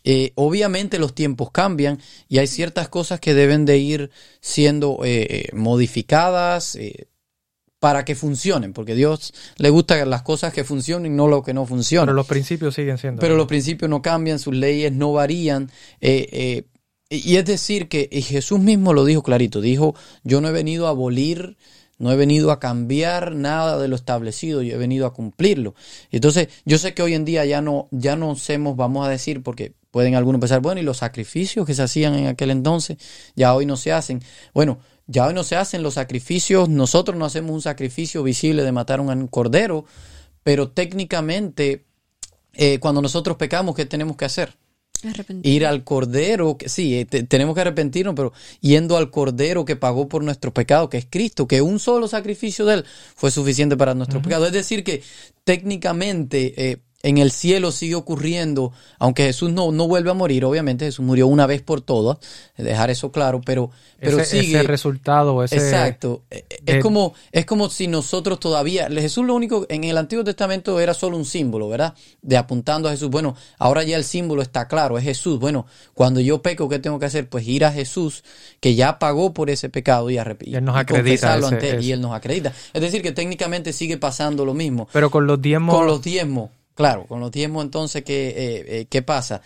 Eh, 0.07 0.33
obviamente 0.35 0.99
los 0.99 1.15
tiempos 1.15 1.49
cambian 1.49 1.99
y 2.29 2.37
hay 2.37 2.45
ciertas 2.45 2.89
cosas 2.89 3.19
que 3.19 3.33
deben 3.33 3.65
de 3.65 3.79
ir 3.79 4.11
siendo 4.39 4.99
eh, 5.03 5.27
eh, 5.29 5.49
modificadas 5.53 6.77
para 7.79 8.05
que 8.05 8.13
funcionen, 8.13 8.71
porque 8.71 8.93
Dios 8.93 9.33
le 9.57 9.69
gusta 9.71 10.05
las 10.05 10.21
cosas 10.21 10.53
que 10.53 10.63
funcionen 10.63 11.13
y 11.13 11.15
no 11.15 11.27
lo 11.27 11.41
que 11.41 11.55
no 11.55 11.65
funciona. 11.65 12.05
Pero 12.05 12.15
los 12.15 12.27
principios 12.27 12.75
siguen 12.75 12.99
siendo. 12.99 13.19
Pero 13.19 13.35
los 13.35 13.47
principios 13.47 13.89
no 13.89 14.03
cambian, 14.03 14.37
sus 14.37 14.55
leyes 14.55 14.91
no 14.91 15.11
varían. 15.13 15.71
y 15.99 17.35
es 17.35 17.45
decir 17.45 17.87
que 17.87 18.07
Jesús 18.21 18.59
mismo 18.59 18.93
lo 18.93 19.05
dijo 19.05 19.23
clarito, 19.23 19.59
dijo, 19.59 19.95
yo 20.23 20.39
no 20.39 20.49
he 20.49 20.51
venido 20.51 20.85
a 20.85 20.91
abolir 20.91 21.57
no 21.97 22.11
he 22.11 22.15
venido 22.15 22.51
a 22.51 22.59
cambiar 22.59 23.35
nada 23.35 23.77
de 23.79 23.87
lo 23.87 23.95
establecido, 23.95 24.61
yo 24.61 24.75
he 24.75 24.77
venido 24.77 25.05
a 25.05 25.13
cumplirlo. 25.13 25.75
Entonces, 26.11 26.49
yo 26.65 26.77
sé 26.77 26.93
que 26.93 27.01
hoy 27.01 27.13
en 27.13 27.25
día 27.25 27.45
ya 27.45 27.61
no, 27.61 27.87
ya 27.91 28.15
no 28.15 28.31
hacemos, 28.31 28.75
vamos 28.75 29.05
a 29.05 29.09
decir, 29.09 29.43
porque 29.43 29.73
pueden 29.91 30.15
algunos 30.15 30.41
pensar, 30.41 30.59
bueno, 30.59 30.81
y 30.81 30.83
los 30.83 30.97
sacrificios 30.97 31.65
que 31.65 31.73
se 31.73 31.83
hacían 31.83 32.15
en 32.15 32.27
aquel 32.27 32.51
entonces, 32.51 32.97
ya 33.35 33.55
hoy 33.55 33.65
no 33.65 33.77
se 33.77 33.93
hacen. 33.93 34.21
Bueno, 34.53 34.79
ya 35.07 35.27
hoy 35.27 35.33
no 35.33 35.43
se 35.43 35.55
hacen 35.55 35.83
los 35.83 35.93
sacrificios, 35.93 36.67
nosotros 36.67 37.17
no 37.17 37.25
hacemos 37.25 37.51
un 37.51 37.61
sacrificio 37.61 38.23
visible 38.23 38.63
de 38.63 38.71
matar 38.71 38.99
a 38.99 39.03
un 39.03 39.27
cordero, 39.27 39.85
pero 40.43 40.69
técnicamente, 40.69 41.85
eh, 42.53 42.79
cuando 42.79 43.01
nosotros 43.01 43.37
pecamos, 43.37 43.75
¿qué 43.75 43.85
tenemos 43.85 44.17
que 44.17 44.25
hacer? 44.25 44.57
Ir 45.43 45.65
al 45.65 45.83
cordero, 45.83 46.57
que 46.57 46.69
sí, 46.69 46.95
eh, 46.95 47.05
tenemos 47.05 47.55
que 47.55 47.61
arrepentirnos, 47.61 48.15
pero 48.15 48.33
yendo 48.61 48.97
al 48.97 49.11
cordero 49.11 49.65
que 49.65 49.75
pagó 49.75 50.07
por 50.07 50.23
nuestro 50.23 50.53
pecado, 50.53 50.89
que 50.89 50.97
es 50.97 51.07
Cristo, 51.09 51.47
que 51.47 51.61
un 51.61 51.79
solo 51.79 52.07
sacrificio 52.07 52.65
de 52.65 52.75
él 52.75 52.85
fue 53.15 53.31
suficiente 53.31 53.77
para 53.77 53.93
nuestro 53.93 54.21
pecado. 54.21 54.45
Es 54.45 54.53
decir, 54.53 54.83
que 54.83 55.03
técnicamente 55.43 56.71
eh, 56.71 56.77
en 57.05 57.19
el 57.19 57.29
cielo 57.29 57.71
sigue 57.71 57.93
ocurriendo, 57.93 58.73
aunque 58.97 59.25
Jesús 59.25 59.51
no, 59.51 59.71
no 59.71 59.87
vuelve 59.87 60.09
a 60.09 60.15
morir, 60.15 60.43
obviamente 60.43 60.85
Jesús 60.85 61.05
murió 61.05 61.27
una 61.27 61.45
vez 61.45 61.61
por 61.61 61.81
todas, 61.81 62.17
dejar 62.57 62.89
eso 62.89 63.11
claro, 63.11 63.41
pero, 63.45 63.69
pero 63.99 64.19
ese, 64.19 64.41
sigue. 64.41 64.63
resultado, 64.63 65.43
ese. 65.43 65.57
Exacto. 65.57 66.23
E, 66.31 66.45
e, 66.49 66.77
es, 66.77 66.81
como, 66.83 67.13
es 67.31 67.45
como 67.45 67.69
si 67.69 67.87
nosotros 67.87 68.39
todavía. 68.39 68.87
Jesús 68.89 69.23
lo 69.23 69.35
único, 69.35 69.67
en 69.69 69.83
el 69.83 69.99
Antiguo 69.99 70.23
Testamento 70.23 70.79
era 70.79 70.95
solo 70.95 71.15
un 71.15 71.25
símbolo, 71.25 71.69
¿verdad? 71.69 71.93
De 72.23 72.37
apuntando 72.37 72.89
a 72.89 72.91
Jesús. 72.91 73.11
Bueno, 73.11 73.35
ahora 73.59 73.83
ya 73.83 73.97
el 73.97 74.03
símbolo 74.03 74.41
está 74.41 74.67
claro, 74.67 74.97
es 74.97 75.03
Jesús. 75.03 75.37
Bueno, 75.39 75.67
cuando 75.93 76.21
yo 76.21 76.41
peco, 76.41 76.67
¿qué 76.69 76.79
tengo 76.79 76.97
que 76.97 77.05
hacer? 77.05 77.29
Pues 77.29 77.47
ir 77.47 77.65
a 77.65 77.71
Jesús, 77.71 78.23
que 78.59 78.73
ya 78.73 78.97
pagó 78.97 79.31
por 79.31 79.51
ese 79.51 79.69
pecado 79.69 80.09
y, 80.09 80.15
y 80.15 80.55
él 80.55 80.65
nos 80.65 80.75
acredita. 80.75 81.37
y 81.79 81.91
él 81.91 82.01
nos 82.01 82.15
acredita. 82.15 82.51
Es 82.73 82.81
decir, 82.81 83.03
que 83.03 83.11
técnicamente 83.11 83.73
sigue 83.73 83.99
pasando 83.99 84.43
lo 84.43 84.55
mismo. 84.55 84.87
Pero 84.91 85.11
con 85.11 85.27
los 85.27 85.39
diezmos. 85.39 85.75
Con 85.75 85.85
los 85.85 86.01
diezmos 86.01 86.49
Claro, 86.75 87.05
con 87.07 87.21
los 87.21 87.31
diezmos 87.31 87.63
entonces, 87.63 88.03
¿qué, 88.03 88.27
eh, 88.27 88.65
eh, 88.67 88.85
¿qué 88.89 89.01
pasa? 89.01 89.41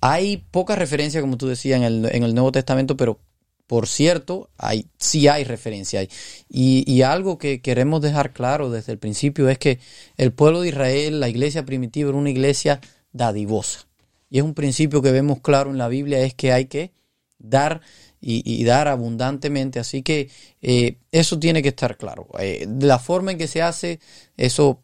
Hay 0.00 0.36
poca 0.50 0.76
referencia, 0.76 1.22
como 1.22 1.38
tú 1.38 1.48
decías, 1.48 1.78
en 1.78 1.82
el, 1.82 2.08
en 2.12 2.22
el 2.22 2.34
Nuevo 2.34 2.52
Testamento, 2.52 2.96
pero 2.96 3.18
por 3.66 3.88
cierto, 3.88 4.50
hay, 4.58 4.86
sí 4.98 5.26
hay 5.26 5.44
referencia. 5.44 6.02
Y, 6.02 6.84
y, 6.86 7.02
algo 7.02 7.38
que 7.38 7.62
queremos 7.62 8.02
dejar 8.02 8.34
claro 8.34 8.70
desde 8.70 8.92
el 8.92 8.98
principio 8.98 9.48
es 9.48 9.58
que 9.58 9.78
el 10.18 10.32
pueblo 10.32 10.60
de 10.60 10.68
Israel, 10.68 11.20
la 11.20 11.30
iglesia 11.30 11.64
primitiva, 11.64 12.10
era 12.10 12.18
una 12.18 12.28
iglesia 12.28 12.80
dadivosa. 13.12 13.88
Y 14.28 14.38
es 14.38 14.44
un 14.44 14.52
principio 14.52 15.00
que 15.00 15.12
vemos 15.12 15.40
claro 15.40 15.70
en 15.70 15.78
la 15.78 15.88
Biblia, 15.88 16.20
es 16.20 16.34
que 16.34 16.52
hay 16.52 16.66
que 16.66 16.92
dar 17.38 17.80
y, 18.20 18.64
dar 18.64 18.88
abundantemente. 18.88 19.78
Así 19.78 20.02
que 20.02 20.28
eh, 20.60 20.98
eso 21.12 21.38
tiene 21.38 21.62
que 21.62 21.68
estar 21.68 21.96
claro. 21.96 22.28
la 22.80 22.98
forma 22.98 23.32
en 23.32 23.38
que 23.38 23.48
se 23.48 23.62
hace, 23.62 24.00
eso 24.36 24.83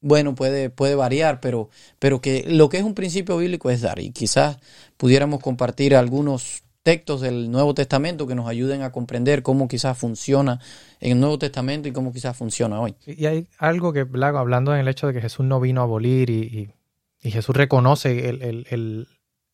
bueno, 0.00 0.34
puede, 0.34 0.70
puede 0.70 0.94
variar, 0.94 1.40
pero, 1.40 1.68
pero 1.98 2.20
que 2.20 2.44
lo 2.46 2.68
que 2.68 2.78
es 2.78 2.84
un 2.84 2.94
principio 2.94 3.36
bíblico 3.36 3.70
es 3.70 3.82
dar. 3.82 3.98
Y 3.98 4.10
quizás 4.10 4.58
pudiéramos 4.96 5.40
compartir 5.40 5.94
algunos 5.94 6.62
textos 6.82 7.20
del 7.20 7.50
Nuevo 7.50 7.74
Testamento 7.74 8.26
que 8.26 8.34
nos 8.34 8.48
ayuden 8.48 8.82
a 8.82 8.90
comprender 8.90 9.42
cómo 9.42 9.68
quizás 9.68 9.98
funciona 9.98 10.60
en 11.00 11.12
el 11.12 11.20
Nuevo 11.20 11.38
Testamento 11.38 11.88
y 11.88 11.92
cómo 11.92 12.12
quizás 12.12 12.36
funciona 12.36 12.80
hoy. 12.80 12.94
Y 13.04 13.26
hay 13.26 13.46
algo 13.58 13.92
que, 13.92 14.00
hablando 14.00 14.74
en 14.74 14.80
el 14.80 14.88
hecho 14.88 15.06
de 15.06 15.12
que 15.12 15.20
Jesús 15.20 15.44
no 15.44 15.60
vino 15.60 15.80
a 15.82 15.84
abolir 15.84 16.30
y, 16.30 16.70
Jesús 17.22 17.54
reconoce 17.54 18.30
el, 18.30 19.06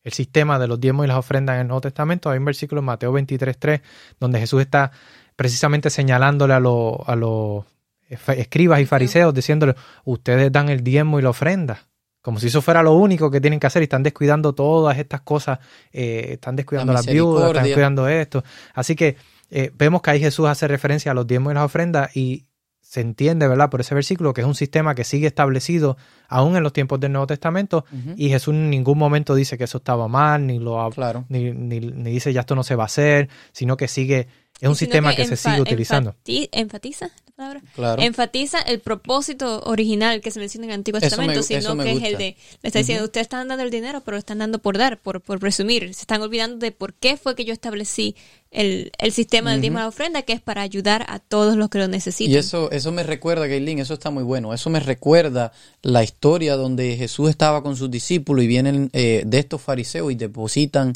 sistema 0.05 0.57
de 0.57 0.67
los 0.69 0.79
diezmos 0.79 1.03
y 1.03 1.09
las 1.09 1.17
ofrendas 1.17 1.55
en 1.55 1.61
el 1.61 1.67
Nuevo 1.67 1.81
Testamento, 1.81 2.29
hay 2.29 2.39
un 2.39 2.45
versículo 2.45 2.79
en 2.79 2.85
Mateo 2.85 3.11
23.3 3.11 3.81
donde 4.21 4.39
Jesús 4.39 4.61
está 4.61 4.93
precisamente 5.35 5.89
señalándole 5.89 6.53
a 6.53 6.61
los 6.61 7.65
escribas 8.09 8.79
y 8.79 8.85
fariseos 8.85 9.33
diciéndole, 9.33 9.75
ustedes 10.05 10.51
dan 10.51 10.69
el 10.69 10.83
diezmo 10.83 11.19
y 11.19 11.21
la 11.21 11.29
ofrenda. 11.29 11.87
Como 12.21 12.39
si 12.39 12.47
eso 12.47 12.61
fuera 12.61 12.83
lo 12.83 12.93
único 12.93 13.31
que 13.31 13.39
tienen 13.39 13.59
que 13.59 13.67
hacer 13.67 13.81
y 13.81 13.85
están 13.85 14.03
descuidando 14.03 14.53
todas 14.53 14.97
estas 14.97 15.21
cosas, 15.21 15.59
eh, 15.93 16.31
están 16.33 16.57
descuidando 16.57 16.91
las 16.91 17.05
viudas, 17.05 17.47
están 17.47 17.63
descuidando 17.63 18.07
esto. 18.09 18.43
Así 18.73 18.95
que 18.95 19.15
eh, 19.49 19.71
vemos 19.73 20.01
que 20.01 20.11
ahí 20.11 20.19
Jesús 20.19 20.47
hace 20.47 20.67
referencia 20.67 21.11
a 21.11 21.15
los 21.15 21.25
diezmos 21.25 21.51
y 21.51 21.55
las 21.55 21.63
ofrendas 21.63 22.15
y 22.17 22.45
se 22.81 23.01
entiende, 23.01 23.47
¿verdad? 23.47 23.69
Por 23.69 23.81
ese 23.81 23.95
versículo 23.95 24.33
que 24.33 24.41
es 24.41 24.47
un 24.47 24.55
sistema 24.55 24.95
que 24.95 25.03
sigue 25.03 25.27
establecido 25.27 25.97
aún 26.29 26.55
en 26.55 26.63
los 26.63 26.71
tiempos 26.71 26.99
del 26.99 27.11
Nuevo 27.11 27.27
Testamento 27.27 27.85
y 28.15 28.29
Jesús 28.29 28.53
en 28.53 28.69
ningún 28.69 28.97
momento 28.97 29.35
dice 29.35 29.57
que 29.57 29.65
eso 29.65 29.79
estaba 29.79 30.07
mal, 30.07 30.47
ni 30.47 30.59
lo 30.59 30.89
ni, 31.27 31.51
ni, 31.51 31.79
ni, 31.79 32.11
dice 32.11 32.31
ya 32.31 32.41
esto 32.41 32.55
no 32.55 32.63
se 32.63 32.75
va 32.75 32.83
a 32.83 32.85
hacer, 32.85 33.27
sino 33.51 33.75
que 33.75 33.89
sigue, 33.89 34.27
es 34.61 34.69
un 34.69 34.75
sistema 34.75 35.13
que, 35.13 35.25
se 35.25 35.35
sigue 35.35 35.61
utilizando. 35.61 36.15
¿Enfatiza 36.25 37.11
palabra? 37.37 37.61
Claro. 37.75 38.01
Enfatiza 38.01 38.59
el 38.59 38.79
propósito 38.79 39.61
original 39.65 40.21
que 40.21 40.31
se 40.31 40.39
menciona 40.39 40.65
en 40.65 40.71
el 40.71 40.75
Antiguo 40.79 40.99
Testamento, 40.99 41.43
sino 41.43 41.77
que 41.77 41.91
es 41.91 42.03
el 42.03 42.17
de, 42.17 42.35
le 42.63 42.67
está 42.67 42.79
diciendo, 42.79 43.05
ustedes 43.05 43.25
están 43.25 43.47
dando 43.47 43.63
el 43.63 43.69
dinero, 43.69 44.01
pero 44.03 44.15
lo 44.15 44.19
están 44.19 44.39
dando 44.39 44.59
por 44.59 44.77
dar, 44.77 44.99
por, 44.99 45.21
por 45.21 45.39
presumir. 45.39 45.93
Se 45.93 46.01
están 46.01 46.21
olvidando 46.21 46.57
de 46.57 46.71
por 46.71 46.95
qué 46.95 47.15
fue 47.15 47.35
que 47.35 47.45
yo 47.45 47.53
establecí 47.53 48.15
el, 48.49 48.91
el 48.97 49.11
sistema 49.11 49.51
del 49.51 49.61
diezmo 49.61 49.77
de 49.77 49.83
la 49.83 49.89
ofrenda, 49.89 50.21
que 50.23 50.33
es 50.33 50.41
para 50.41 50.61
ayudar 50.61 51.05
a 51.09 51.19
todos 51.19 51.57
los 51.57 51.69
que 51.69 51.77
lo 51.77 51.87
necesitan. 51.87 52.33
Y 52.33 52.37
eso, 52.37 52.71
eso 52.71 52.91
me 52.91 53.03
recuerda, 53.03 53.45
Gailín, 53.45 53.79
eso 53.79 53.93
está 53.93 54.09
muy 54.09 54.23
bueno. 54.23 54.53
Eso 54.53 54.69
me 54.71 54.79
recuerda 54.79 55.51
la 55.83 56.03
historia 56.03 56.55
donde 56.55 56.95
Jesús 56.97 57.29
estaba 57.29 57.61
con 57.61 57.75
sus 57.75 57.91
discípulos 57.91 58.43
y 58.43 58.47
vienen 58.47 58.89
eh, 58.93 59.21
de 59.25 59.39
estos 59.39 59.61
fariseos 59.61 60.11
y 60.11 60.15
depositan 60.15 60.93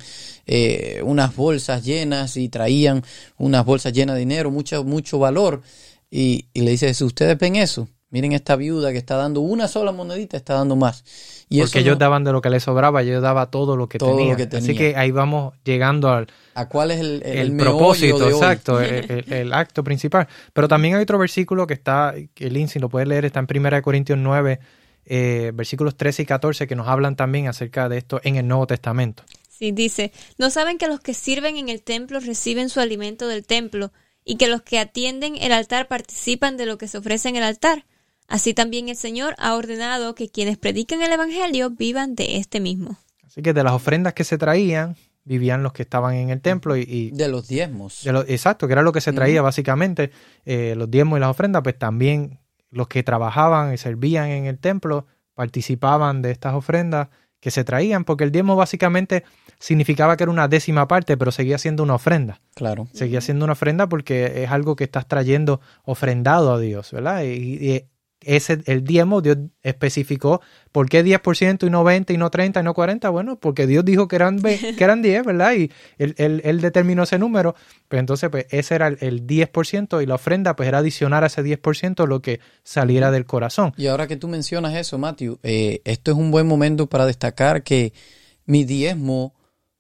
eh, 0.48 1.01
unas 1.03 1.36
bolsas 1.36 1.86
llenas 1.86 2.36
y 2.36 2.50
traían 2.50 3.03
unas 3.38 3.63
bolsas 3.63 3.93
llenas 3.93 4.15
de 4.15 4.21
dinero, 4.21 4.50
mucho, 4.50 4.83
mucho 4.83 5.19
valor. 5.19 5.62
Y, 6.11 6.47
y 6.53 6.61
le 6.61 6.71
dice 6.71 6.87
Jesús, 6.87 7.07
¿ustedes 7.07 7.37
ven 7.39 7.55
eso? 7.55 7.87
Miren 8.09 8.33
esta 8.33 8.57
viuda 8.57 8.91
que 8.91 8.97
está 8.97 9.15
dando 9.15 9.39
una 9.39 9.69
sola 9.69 9.93
monedita, 9.93 10.35
está 10.35 10.55
dando 10.55 10.75
más. 10.75 11.05
Y 11.47 11.61
Porque 11.61 11.79
ellos 11.79 11.95
no- 11.95 11.99
daban 11.99 12.25
de 12.25 12.33
lo 12.33 12.41
que 12.41 12.49
les 12.49 12.61
sobraba, 12.63 13.01
ellos 13.01 13.21
daban 13.21 13.49
todo 13.49 13.77
lo 13.77 13.87
que 13.87 13.97
Todo 13.97 14.11
lo 14.11 14.17
tenían. 14.17 14.35
que 14.35 14.43
Así 14.43 14.49
tenían. 14.67 14.77
que 14.77 14.95
ahí 14.97 15.11
vamos 15.11 15.53
llegando 15.63 16.09
al, 16.09 16.27
¿A 16.53 16.67
cuál 16.67 16.91
es 16.91 16.99
el, 16.99 17.23
el, 17.23 17.55
propósito, 17.55 18.19
de 18.19 18.25
hoy? 18.25 18.31
exacto, 18.33 18.81
el, 18.81 19.05
el- 19.27 19.33
el 19.33 19.53
acto 19.53 19.81
principal. 19.85 20.27
Pero 20.51 20.67
también 20.67 20.95
hay 20.95 21.03
otro 21.03 21.17
versículo 21.17 21.65
que 21.65 21.73
está, 21.73 22.13
que 22.33 22.49
Lindsay 22.49 22.81
lo 22.81 22.89
puede 22.89 23.05
leer, 23.05 23.23
está 23.23 23.39
en 23.39 23.47
1 23.49 23.81
Corintios 23.81 24.19
9, 24.19 24.59
eh, 25.05 25.51
versículos 25.53 25.95
13 25.95 26.23
y 26.23 26.25
14, 26.25 26.67
que 26.67 26.75
nos 26.75 26.89
hablan 26.89 27.15
también 27.15 27.47
acerca 27.47 27.87
de 27.87 27.97
esto 27.97 28.19
en 28.25 28.35
el 28.35 28.45
Nuevo 28.45 28.67
Testamento. 28.67 29.23
Sí, 29.49 29.71
dice, 29.71 30.11
¿no 30.37 30.49
saben 30.49 30.77
que 30.77 30.87
los 30.89 30.99
que 30.99 31.13
sirven 31.13 31.55
en 31.55 31.69
el 31.69 31.81
templo 31.81 32.19
reciben 32.19 32.67
su 32.67 32.81
alimento 32.81 33.27
del 33.29 33.45
templo 33.45 33.91
y 34.25 34.35
que 34.37 34.47
los 34.47 34.61
que 34.61 34.79
atienden 34.79 35.35
el 35.37 35.51
altar 35.51 35.87
participan 35.87 36.57
de 36.57 36.65
lo 36.65 36.77
que 36.77 36.87
se 36.87 36.97
ofrece 36.97 37.29
en 37.29 37.35
el 37.35 37.43
altar? 37.43 37.85
Así 38.27 38.53
también 38.53 38.87
el 38.89 38.95
Señor 38.95 39.35
ha 39.39 39.55
ordenado 39.55 40.15
que 40.15 40.29
quienes 40.29 40.57
predican 40.57 41.01
el 41.01 41.11
Evangelio 41.11 41.69
vivan 41.71 42.15
de 42.15 42.37
este 42.37 42.59
mismo. 42.59 42.97
Así 43.25 43.41
que 43.41 43.53
de 43.53 43.63
las 43.63 43.73
ofrendas 43.73 44.13
que 44.13 44.23
se 44.23 44.37
traían, 44.37 44.95
vivían 45.23 45.63
los 45.63 45.73
que 45.73 45.83
estaban 45.83 46.15
en 46.15 46.29
el 46.29 46.41
templo 46.41 46.75
y, 46.77 46.81
y 46.87 47.11
De 47.11 47.27
los 47.27 47.47
diezmos. 47.47 48.03
de 48.03 48.11
lo- 48.13 48.21
exacto, 48.27 48.67
que 48.67 48.73
era 48.73 48.81
lo 48.83 48.91
que 48.93 49.01
se 49.01 49.11
traía 49.13 49.41
básicamente, 49.41 50.11
eh, 50.45 50.75
los 50.77 50.89
diezmos 50.89 51.17
y 51.17 51.19
las 51.21 51.29
ofrendas, 51.29 51.61
pues 51.63 51.77
también 51.77 52.39
los 52.69 52.87
que 52.87 53.03
trabajaban 53.03 53.73
y 53.73 53.77
servían 53.77 54.29
en 54.29 54.45
el 54.45 54.57
templo 54.59 55.05
participaban 55.33 56.21
de 56.21 56.31
estas 56.31 56.53
ofrendas 56.53 57.09
que 57.41 57.51
se 57.51 57.65
traían, 57.65 58.05
porque 58.05 58.24
el 58.24 58.31
diezmo 58.31 58.55
básicamente 58.55 59.25
significaba 59.60 60.15
que 60.15 60.24
era 60.24 60.31
una 60.31 60.48
décima 60.48 60.88
parte, 60.88 61.17
pero 61.17 61.31
seguía 61.31 61.57
siendo 61.57 61.83
una 61.83 61.95
ofrenda. 61.95 62.39
Claro. 62.55 62.88
Seguía 62.93 63.19
siendo 63.19 63.43
una 63.43 63.53
ofrenda 63.53 63.89
porque 63.89 64.43
es 64.43 64.51
algo 64.51 64.75
que 64.75 64.86
estás 64.86 65.07
trayendo 65.07 65.60
ofrendado 65.83 66.53
a 66.53 66.60
Dios, 66.60 66.91
¿verdad? 66.91 67.24
Y, 67.24 67.27
y 67.27 67.83
ese, 68.23 68.59
el 68.65 68.83
diezmo, 68.83 69.21
Dios 69.21 69.37
especificó 69.63 70.41
por 70.71 70.87
qué 70.89 71.03
10% 71.03 71.65
y 71.65 71.69
no 71.69 71.83
20 71.83 72.13
y 72.13 72.17
no 72.17 72.29
30 72.29 72.59
y 72.59 72.63
no 72.63 72.73
40. 72.73 73.09
Bueno, 73.09 73.39
porque 73.39 73.67
Dios 73.67 73.83
dijo 73.83 74.07
que 74.07 74.15
eran, 74.15 74.39
que 74.41 74.83
eran 74.83 75.01
10, 75.01 75.25
¿verdad? 75.25 75.53
Y 75.53 75.71
él, 75.97 76.13
él- 76.17 76.41
él 76.43 76.61
determinó 76.61 77.03
ese 77.03 77.17
número. 77.17 77.55
Pues 77.87 77.99
entonces, 77.99 78.29
pues 78.29 78.45
ese 78.51 78.75
era 78.75 78.87
el, 78.87 78.97
el 79.01 79.25
10% 79.27 80.01
y 80.01 80.05
la 80.05 80.15
ofrenda, 80.15 80.55
pues 80.55 80.67
era 80.67 80.77
adicionar 80.79 81.23
a 81.23 81.27
ese 81.27 81.43
10% 81.43 82.05
lo 82.07 82.21
que 82.21 82.39
saliera 82.63 83.11
del 83.11 83.25
corazón. 83.25 83.73
Y 83.77 83.87
ahora 83.87 84.07
que 84.07 84.17
tú 84.17 84.27
mencionas 84.27 84.75
eso, 84.75 84.97
Matthew, 84.97 85.39
eh, 85.43 85.81
esto 85.85 86.11
es 86.11 86.17
un 86.17 86.31
buen 86.31 86.47
momento 86.47 86.87
para 86.87 87.05
destacar 87.05 87.63
que 87.63 87.93
mi 88.45 88.63
diezmo 88.65 89.33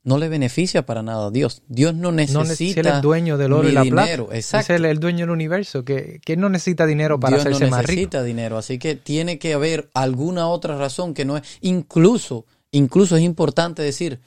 no 0.03 0.17
le 0.17 0.29
beneficia 0.29 0.85
para 0.85 1.03
nada 1.03 1.27
a 1.27 1.31
Dios. 1.31 1.61
Dios 1.67 1.93
no 1.93 2.11
No 2.11 2.13
ne- 2.13 2.25
necesita 2.25 2.55
si 2.55 2.79
él 2.79 2.87
es 2.87 3.01
dueño 3.01 3.37
del 3.37 3.53
oro 3.53 3.69
y 3.69 3.71
la 3.71 3.83
dinero. 3.83 4.25
plata. 4.25 4.37
Exacto. 4.37 4.73
Es 4.73 4.79
el, 4.79 4.85
el 4.85 4.99
dueño 4.99 5.19
del 5.19 5.29
universo, 5.29 5.85
que, 5.85 6.19
que 6.25 6.35
no 6.37 6.49
necesita 6.49 6.85
dinero 6.87 7.19
para 7.19 7.37
Dios 7.37 7.45
hacerse 7.45 7.65
no 7.65 7.69
más 7.71 7.81
rico. 7.81 7.91
necesita 7.91 8.23
dinero, 8.23 8.57
así 8.57 8.79
que 8.79 8.95
tiene 8.95 9.37
que 9.37 9.53
haber 9.53 9.89
alguna 9.93 10.47
otra 10.47 10.75
razón 10.77 11.13
que 11.13 11.23
no 11.25 11.37
es. 11.37 11.43
Incluso, 11.61 12.45
incluso 12.71 13.15
es 13.15 13.21
importante 13.23 13.81
decir, 13.83 14.19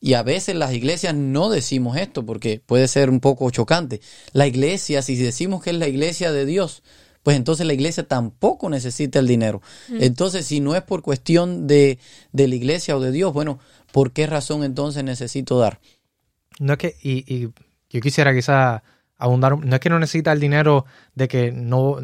y 0.00 0.14
a 0.14 0.22
veces 0.22 0.56
las 0.56 0.72
iglesias 0.74 1.14
no 1.14 1.48
decimos 1.48 1.96
esto 1.96 2.26
porque 2.26 2.60
puede 2.64 2.88
ser 2.88 3.08
un 3.08 3.20
poco 3.20 3.48
chocante. 3.50 4.00
La 4.32 4.46
iglesia, 4.46 5.00
si 5.00 5.14
decimos 5.16 5.62
que 5.62 5.70
es 5.70 5.76
la 5.76 5.86
iglesia 5.88 6.32
de 6.32 6.44
Dios, 6.44 6.82
pues 7.22 7.36
entonces 7.36 7.64
la 7.66 7.72
iglesia 7.72 8.02
tampoco 8.08 8.68
necesita 8.68 9.20
el 9.20 9.28
dinero. 9.28 9.62
Entonces, 10.00 10.44
si 10.44 10.58
no 10.58 10.74
es 10.74 10.82
por 10.82 11.02
cuestión 11.02 11.68
de, 11.68 12.00
de 12.32 12.48
la 12.48 12.54
iglesia 12.56 12.96
o 12.96 13.00
de 13.00 13.12
Dios, 13.12 13.32
bueno, 13.32 13.60
¿por 13.92 14.12
qué 14.12 14.26
razón 14.26 14.64
entonces 14.64 15.04
necesito 15.04 15.58
dar? 15.58 15.78
No 16.58 16.72
es 16.74 16.78
que, 16.78 16.96
y, 17.02 17.24
y 17.32 17.48
yo 17.90 18.00
quisiera 18.00 18.34
quizá 18.34 18.82
abundar, 19.16 19.56
no 19.64 19.74
es 19.74 19.80
que 19.80 19.88
no 19.90 19.98
necesita 19.98 20.32
el 20.32 20.40
dinero 20.40 20.84
de 21.14 21.28
que 21.28 21.52
no 21.52 21.98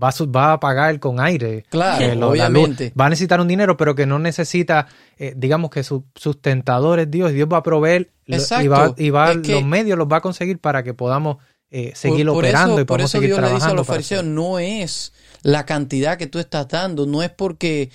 va 0.00 0.10
a, 0.10 0.24
va 0.26 0.52
a 0.52 0.60
pagar 0.60 1.00
con 1.00 1.18
aire. 1.20 1.64
Claro, 1.70 2.04
eh, 2.04 2.14
lo- 2.14 2.20
la 2.20 2.26
obviamente. 2.46 2.84
luz. 2.84 2.92
Va 3.00 3.06
a 3.06 3.10
necesitar 3.10 3.40
un 3.40 3.48
dinero, 3.48 3.76
pero 3.76 3.94
que 3.94 4.06
no 4.06 4.18
necesita, 4.18 4.86
eh, 5.16 5.32
digamos 5.36 5.70
que 5.70 5.82
su 5.82 6.04
sustentador 6.14 7.00
es 7.00 7.10
Dios. 7.10 7.32
Dios 7.32 7.48
va 7.52 7.58
a 7.58 7.62
proveer 7.62 8.10
lo- 8.26 8.36
y 8.62 8.68
va, 8.68 8.94
y 8.96 9.10
va 9.10 9.40
que- 9.42 9.52
los 9.52 9.64
medios 9.64 9.98
los 9.98 10.06
va 10.06 10.18
a 10.18 10.20
conseguir 10.20 10.58
para 10.60 10.82
que 10.82 10.94
podamos 10.94 11.38
eh, 11.70 11.92
seguir 11.94 12.26
operando 12.30 12.74
eso, 12.74 12.80
y 12.82 12.84
por 12.86 13.00
eso 13.00 13.08
seguir 13.08 13.28
Dios 13.28 13.40
le 13.40 13.44
dice 13.46 13.56
a 13.56 13.58
trabajando. 13.58 13.80
los 13.80 13.86
fariseos, 13.86 14.24
no 14.24 14.58
es 14.58 15.12
la 15.42 15.66
cantidad 15.66 16.16
que 16.16 16.26
tú 16.26 16.38
estás 16.38 16.66
dando, 16.68 17.04
no 17.04 17.22
es 17.22 17.28
porque, 17.30 17.90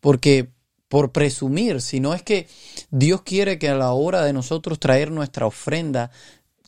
porque 0.00 0.48
por 0.88 1.12
presumir, 1.12 1.80
sino 1.80 2.14
es 2.14 2.22
que 2.22 2.46
Dios 2.90 3.22
quiere 3.22 3.58
que 3.58 3.68
a 3.68 3.74
la 3.74 3.92
hora 3.92 4.24
de 4.24 4.32
nosotros 4.32 4.78
traer 4.78 5.10
nuestra 5.10 5.46
ofrenda 5.46 6.10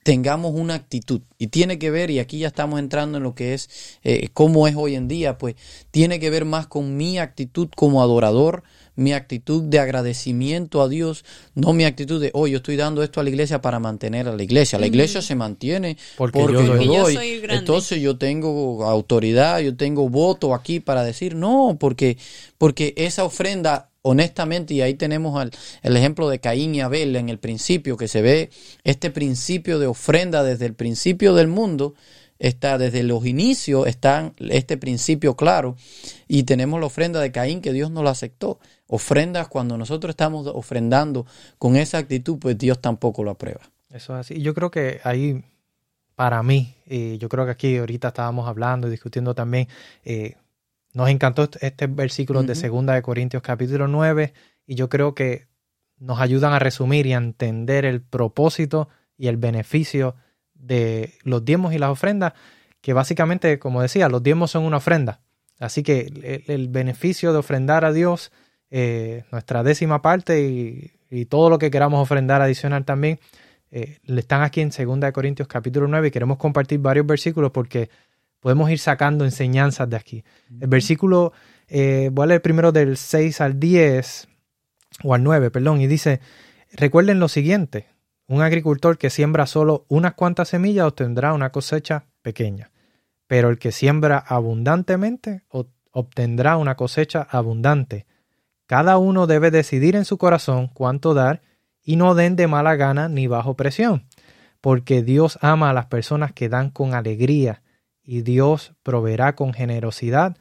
tengamos 0.02 0.54
una 0.54 0.74
actitud 0.74 1.20
y 1.38 1.48
tiene 1.48 1.78
que 1.78 1.90
ver, 1.90 2.11
y 2.11 2.20
aquí 2.20 2.38
ya 2.38 2.48
estamos 2.48 2.78
entrando 2.78 3.18
en 3.18 3.24
lo 3.24 3.35
que 3.35 3.54
es 3.54 3.98
eh, 4.02 4.28
cómo 4.33 4.66
es 4.66 4.74
hoy 4.76 4.94
en 4.94 5.09
día, 5.09 5.37
pues 5.37 5.56
tiene 5.90 6.18
que 6.18 6.30
ver 6.30 6.44
más 6.44 6.66
con 6.66 6.96
mi 6.96 7.18
actitud 7.18 7.68
como 7.76 8.02
adorador, 8.02 8.62
mi 8.96 9.12
actitud 9.12 9.62
de 9.62 9.78
agradecimiento 9.78 10.83
a 10.83 10.88
Dios, 10.88 11.24
no 11.54 11.72
mi 11.72 11.85
actitud 11.85 12.20
de, 12.20 12.30
oh, 12.35 12.46
yo 12.46 12.59
estoy 12.59 12.76
dando 12.76 13.02
esto 13.02 13.20
a 13.20 13.22
la 13.22 13.30
iglesia 13.30 13.61
para 13.61 13.78
mantener 13.78 14.28
a 14.28 14.37
la 14.37 14.42
iglesia. 14.42 14.78
La 14.78 14.87
iglesia 14.87 15.22
se 15.22 15.35
mantiene 15.35 15.96
Porque 16.16 16.40
porque, 16.40 16.54
yo 16.54 16.62
yo, 16.62 16.76
doy. 16.76 16.87
Yo 16.87 17.04
soy. 17.20 17.42
Entonces 17.48 18.00
yo 18.00 18.18
tengo 18.18 18.85
autoridad, 18.85 19.61
yo 19.61 19.76
tengo 19.76 20.09
voto 20.09 20.54
aquí 20.54 20.80
para 20.80 21.02
decir, 21.02 21.35
no, 21.35 21.76
porque, 21.78 22.18
porque 22.59 22.94
esa 22.96 23.24
ofrenda 23.24 23.89
honestamente, 24.02 24.74
y 24.74 24.82
ahí 24.82 24.94
tenemos 24.94 25.40
al- 25.40 25.50
el 25.82 25.96
ejemplo 25.96 26.28
de 26.28 26.40
Caín 26.40 26.74
y 26.74 26.80
Abel 26.80 27.16
en 27.16 27.28
el 27.28 27.38
principio, 27.38 27.96
que 27.96 28.08
se 28.08 28.22
ve 28.22 28.50
este 28.84 29.10
principio 29.10 29.78
de 29.78 29.86
ofrenda 29.86 30.42
desde 30.42 30.66
el 30.66 30.74
principio 30.74 31.34
del 31.34 31.48
mundo, 31.48 31.94
está 32.38 32.78
desde 32.78 33.02
los 33.02 33.26
inicios, 33.26 33.86
está 33.86 34.32
este 34.38 34.78
principio 34.78 35.36
claro, 35.36 35.76
y 36.26 36.44
tenemos 36.44 36.80
la 36.80 36.86
ofrenda 36.86 37.20
de 37.20 37.32
Caín 37.32 37.60
que 37.60 37.72
Dios 37.72 37.90
no 37.90 38.02
la 38.02 38.10
aceptó. 38.10 38.58
Ofrendas, 38.86 39.48
cuando 39.48 39.76
nosotros 39.76 40.10
estamos 40.10 40.46
ofrendando 40.46 41.26
con 41.58 41.76
esa 41.76 41.98
actitud, 41.98 42.38
pues 42.38 42.56
Dios 42.56 42.80
tampoco 42.80 43.22
lo 43.22 43.32
aprueba. 43.32 43.60
Eso 43.90 44.14
es 44.14 44.20
así. 44.20 44.40
Yo 44.40 44.54
creo 44.54 44.70
que 44.70 45.00
ahí, 45.04 45.44
para 46.14 46.42
mí, 46.42 46.74
yo 47.18 47.28
creo 47.28 47.44
que 47.44 47.50
aquí 47.50 47.76
ahorita 47.76 48.08
estábamos 48.08 48.48
hablando 48.48 48.88
y 48.88 48.90
discutiendo 48.90 49.34
también, 49.34 49.68
eh, 50.04 50.36
nos 50.92 51.09
encantó 51.09 51.48
este- 51.61 51.87
versículo 51.87 52.42
de. 52.42 52.55
Segunda 52.55 52.94
de 52.94 53.03
Corintios 53.03 53.42
capítulo 53.42 53.88
9 53.88 54.33
y 54.66 54.74
yo 54.74 54.88
creo 54.88 55.14
que 55.14 55.46
nos 55.98 56.20
ayudan 56.20 56.53
a 56.53 56.59
resumir 56.59 57.07
y 57.07 57.12
a 57.12 57.18
entender 57.18 57.85
el 57.85 58.00
propósito 58.00 58.88
y 59.16 59.29
el 59.29 59.37
beneficio 59.37 60.16
de 60.55 61.14
los 61.22 61.44
diezmos 61.44 61.74
y 61.74 61.79
las 61.79 61.90
ofrendas, 61.90 62.33
que 62.81 62.92
básicamente, 62.92 63.59
como 63.59 63.83
decía, 63.83 64.09
los 64.09 64.22
diezmos 64.22 64.50
son 64.50 64.64
una 64.64 64.79
ofrenda. 64.79 65.20
Así 65.59 65.83
que 65.83 66.00
el, 66.00 66.44
el 66.46 66.68
beneficio 66.68 67.33
de 67.33 67.38
ofrendar 67.38 67.85
a 67.85 67.92
Dios, 67.92 68.33
eh, 68.70 69.24
nuestra 69.31 69.62
décima 69.62 70.00
parte 70.00 70.42
y, 70.42 70.92
y 71.11 71.26
todo 71.26 71.50
lo 71.50 71.59
que 71.59 71.70
queramos 71.70 72.00
ofrendar 72.00 72.40
adicional 72.40 72.85
también, 72.85 73.18
eh, 73.70 73.98
le 74.05 74.20
están 74.20 74.42
aquí 74.42 74.61
en 74.61 74.70
2 74.70 75.00
de 75.00 75.12
Corintios 75.12 75.46
capítulo 75.48 75.87
9 75.87 76.09
y 76.09 76.11
queremos 76.11 76.38
compartir 76.38 76.81
varios 76.81 77.07
versículos 77.07 77.50
porque 77.53 77.90
podemos 78.40 78.70
ir 78.70 78.79
sacando 78.79 79.24
enseñanzas 79.24 79.88
de 79.88 79.96
aquí. 79.96 80.24
El 80.61 80.68
versículo, 80.68 81.33
eh, 81.68 82.11
voy 82.12 82.24
a 82.24 82.26
leer 82.26 82.42
primero 82.42 82.72
del 82.72 82.96
6 82.96 83.40
al 83.40 83.61
10, 83.61 84.29
o 85.05 85.14
al 85.14 85.22
9, 85.22 85.50
perdón, 85.50 85.81
y 85.81 85.87
dice, 85.87 86.20
recuerden 86.72 87.20
lo 87.20 87.29
siguiente, 87.29 87.88
un 88.26 88.42
agricultor 88.42 88.98
que 88.98 89.11
siembra 89.11 89.46
solo 89.46 89.85
unas 89.88 90.14
cuantas 90.14 90.48
semillas 90.48 90.87
obtendrá 90.87 91.33
una 91.33 91.50
cosecha 91.50 92.07
pequeña, 92.22 92.70
pero 93.26 93.50
el 93.50 93.59
que 93.59 93.72
siembra 93.72 94.18
abundantemente 94.18 95.42
obtendrá 95.92 96.57
una 96.57 96.76
cosecha 96.76 97.26
abundante. 97.29 98.07
Cada 98.66 98.98
uno 98.98 99.26
debe 99.26 99.50
decidir 99.50 99.96
en 99.96 100.05
su 100.05 100.16
corazón 100.16 100.68
cuánto 100.68 101.12
dar 101.12 101.42
y 101.83 101.96
no 101.96 102.14
den 102.14 102.37
de 102.37 102.46
mala 102.46 102.76
gana 102.76 103.09
ni 103.09 103.26
bajo 103.26 103.55
presión, 103.55 104.07
porque 104.61 105.03
Dios 105.03 105.38
ama 105.42 105.70
a 105.70 105.74
las 105.74 105.87
personas 105.87 106.33
que 106.33 106.48
dan 106.48 106.70
con 106.70 106.94
alegría 106.94 107.62
y 108.02 108.22
Dios 108.22 108.74
proveerá 108.82 109.34
con 109.34 109.52
generosidad 109.52 110.36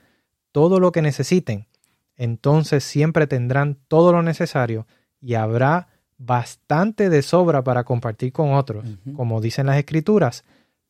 todo 0.52 0.80
lo 0.80 0.92
que 0.92 1.02
necesiten. 1.02 1.68
Entonces 2.16 2.84
siempre 2.84 3.28
tendrán 3.28 3.78
todo 3.88 4.12
lo 4.12 4.22
necesario 4.22 4.88
y 5.22 5.36
habrá 5.36 5.88
bastante 6.18 7.10
de 7.10 7.22
sobra 7.22 7.64
para 7.64 7.84
compartir 7.86 8.34
con 8.34 8.54
otros. 8.54 8.86
Como 9.16 9.40
dicen 9.42 9.68
las 9.68 9.78
escrituras, 9.78 10.44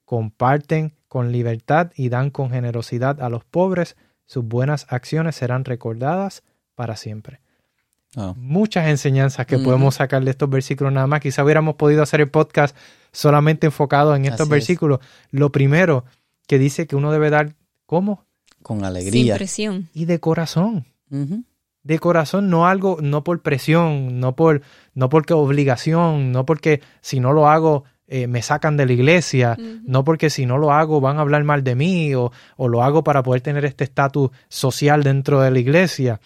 comparten 0.05 0.95
con 1.07 1.31
libertad 1.31 1.91
y 1.95 2.09
dan 2.09 2.31
con 2.31 2.49
generosidad 2.49 3.21
a 3.21 3.29
los 3.29 3.43
pobres, 3.43 3.95
sus 4.25 4.43
buenas 4.43 4.85
acciones 4.89 5.35
serán 5.35 5.65
recordadas 5.65 6.43
para 6.75 6.95
siempre. 6.95 7.41
Ah. 8.15 8.33
Muchas 8.35 8.87
enseñanzas 8.87 9.45
que 9.45 9.59
podemos 9.59 9.95
sacar 9.95 10.23
de 10.23 10.31
estos 10.31 10.49
versículos 10.49 10.91
nada 10.91 11.05
más. 11.05 11.19
Quizá 11.19 11.43
hubiéramos 11.43 11.75
podido 11.75 12.01
hacer 12.01 12.21
el 12.21 12.29
podcast 12.29 12.75
solamente 13.11 13.67
enfocado 13.67 14.15
en 14.15 14.25
estos 14.25 14.41
Así 14.41 14.43
es. 14.47 14.49
versículos. 14.49 14.99
Lo 15.29 15.51
primero 15.51 16.05
que 16.49 16.57
dice 16.57 16.87
que 16.87 16.95
uno 16.95 17.11
debe 17.11 17.29
dar, 17.29 17.53
¿cómo? 17.85 18.25
Con 18.63 18.77
Sin 18.79 18.85
alegría. 18.85 19.35
presión. 19.35 19.87
Y 19.93 20.05
de 20.05 20.19
corazón. 20.19 20.83
De 21.83 21.99
corazón, 21.99 22.49
no 22.49 22.65
algo, 22.65 22.97
no 23.01 23.23
por 23.23 23.43
presión, 23.43 24.19
no 24.19 24.35
por, 24.35 24.63
no 24.95 25.09
porque 25.09 25.35
obligación, 25.35 26.31
no 26.31 26.47
porque 26.47 26.81
si 27.01 27.19
no 27.19 27.33
lo 27.33 27.47
hago 27.47 27.83
eh, 28.07 28.25
me 28.25 28.41
sacan 28.41 28.77
de 28.77 28.87
la 28.87 28.93
iglesia, 28.93 29.55
no 29.83 30.03
porque 30.03 30.31
si 30.31 30.47
no 30.47 30.57
lo 30.57 30.71
hago 30.71 30.99
van 30.99 31.17
a 31.17 31.21
hablar 31.21 31.43
mal 31.43 31.63
de 31.63 31.75
mí 31.75 32.15
o, 32.15 32.31
o 32.57 32.67
lo 32.67 32.81
hago 32.81 33.03
para 33.03 33.21
poder 33.21 33.41
tener 33.41 33.63
este 33.63 33.83
estatus 33.83 34.31
social 34.47 35.03
dentro 35.03 35.41
de 35.41 35.51
la 35.51 35.59
iglesia. 35.59 36.19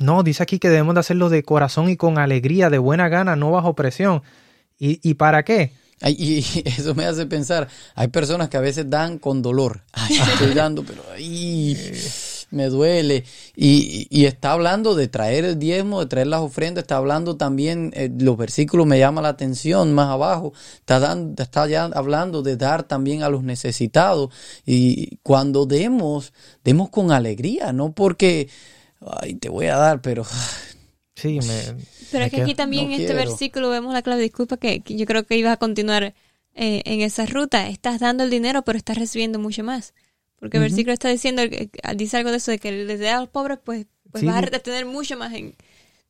No, 0.00 0.22
dice 0.22 0.42
aquí 0.42 0.58
que 0.58 0.70
debemos 0.70 0.94
de 0.94 1.00
hacerlo 1.00 1.28
de 1.28 1.42
corazón 1.42 1.90
y 1.90 1.96
con 1.98 2.16
alegría, 2.16 2.70
de 2.70 2.78
buena 2.78 3.10
gana, 3.10 3.36
no 3.36 3.50
bajo 3.50 3.74
presión. 3.74 4.22
¿Y, 4.78 4.98
y 5.06 5.14
para 5.14 5.42
qué? 5.42 5.72
Ay, 6.02 6.16
y, 6.18 6.62
eso 6.68 6.94
me 6.94 7.06
hace 7.06 7.26
pensar, 7.26 7.68
hay 7.94 8.08
personas 8.08 8.48
que 8.48 8.56
a 8.56 8.60
veces 8.60 8.90
dan 8.90 9.18
con 9.18 9.40
dolor. 9.40 9.82
Ay, 9.92 10.16
estoy 10.16 10.52
dando, 10.52 10.84
pero 10.84 11.02
ay, 11.14 11.76
me 12.50 12.66
duele. 12.66 13.24
Y, 13.56 14.08
y 14.10 14.26
está 14.26 14.52
hablando 14.52 14.94
de 14.94 15.08
traer 15.08 15.44
el 15.44 15.58
diezmo, 15.58 16.00
de 16.00 16.06
traer 16.06 16.26
las 16.26 16.40
ofrendas, 16.40 16.82
está 16.82 16.96
hablando 16.96 17.36
también, 17.36 17.92
eh, 17.94 18.10
los 18.18 18.36
versículos 18.36 18.86
me 18.86 18.98
llaman 18.98 19.22
la 19.22 19.30
atención 19.30 19.92
más 19.92 20.08
abajo, 20.08 20.52
está, 20.76 20.98
dando, 21.00 21.42
está 21.42 21.66
ya 21.66 21.84
hablando 21.84 22.42
de 22.42 22.56
dar 22.56 22.82
también 22.82 23.22
a 23.22 23.28
los 23.28 23.42
necesitados. 23.42 24.30
Y 24.66 25.16
cuando 25.22 25.66
demos, 25.66 26.32
demos 26.64 26.90
con 26.90 27.12
alegría, 27.12 27.72
no 27.72 27.92
porque, 27.92 28.48
ay, 29.00 29.34
te 29.34 29.48
voy 29.48 29.66
a 29.66 29.76
dar, 29.76 30.02
pero 30.02 30.24
Sí, 31.22 31.38
me, 31.38 31.84
Pero 32.10 32.18
me 32.20 32.26
es 32.26 32.30
que 32.32 32.42
aquí 32.42 32.54
también 32.56 32.88
No 32.88 32.94
en 32.94 33.00
este 33.00 33.14
quiero. 33.14 33.28
versículo 33.28 33.70
vemos 33.70 33.94
la 33.94 34.02
clave. 34.02 34.22
Disculpa 34.22 34.56
que, 34.56 34.80
que 34.80 34.96
yo 34.96 35.06
creo 35.06 35.24
que 35.24 35.36
ibas 35.36 35.52
a 35.52 35.56
continuar 35.56 36.02
eh, 36.54 36.82
en 36.84 37.00
esa 37.00 37.26
ruta. 37.26 37.68
Estás 37.68 38.00
dando 38.00 38.24
el 38.24 38.30
dinero, 38.30 38.62
pero 38.62 38.76
estás 38.76 38.98
recibiendo 38.98 39.38
mucho 39.38 39.62
más. 39.62 39.94
Porque 40.40 40.56
el 40.56 40.64
versículo 40.64 40.92
está 40.92 41.08
diciendo, 41.08 41.42
eh, 41.42 41.70
dice 41.94 42.16
algo 42.16 42.32
de 42.32 42.38
eso, 42.38 42.50
de 42.50 42.58
que 42.58 42.72
les 42.72 42.98
dé 42.98 43.10
a 43.10 43.20
los 43.20 43.28
pobres, 43.28 43.58
pues, 43.62 43.86
pues 44.10 44.22
Sí, 44.22 44.26
vas 44.26 44.36
a 44.36 44.40
retener 44.40 44.84
mucho 44.84 45.16
más 45.16 45.32
en... 45.32 45.54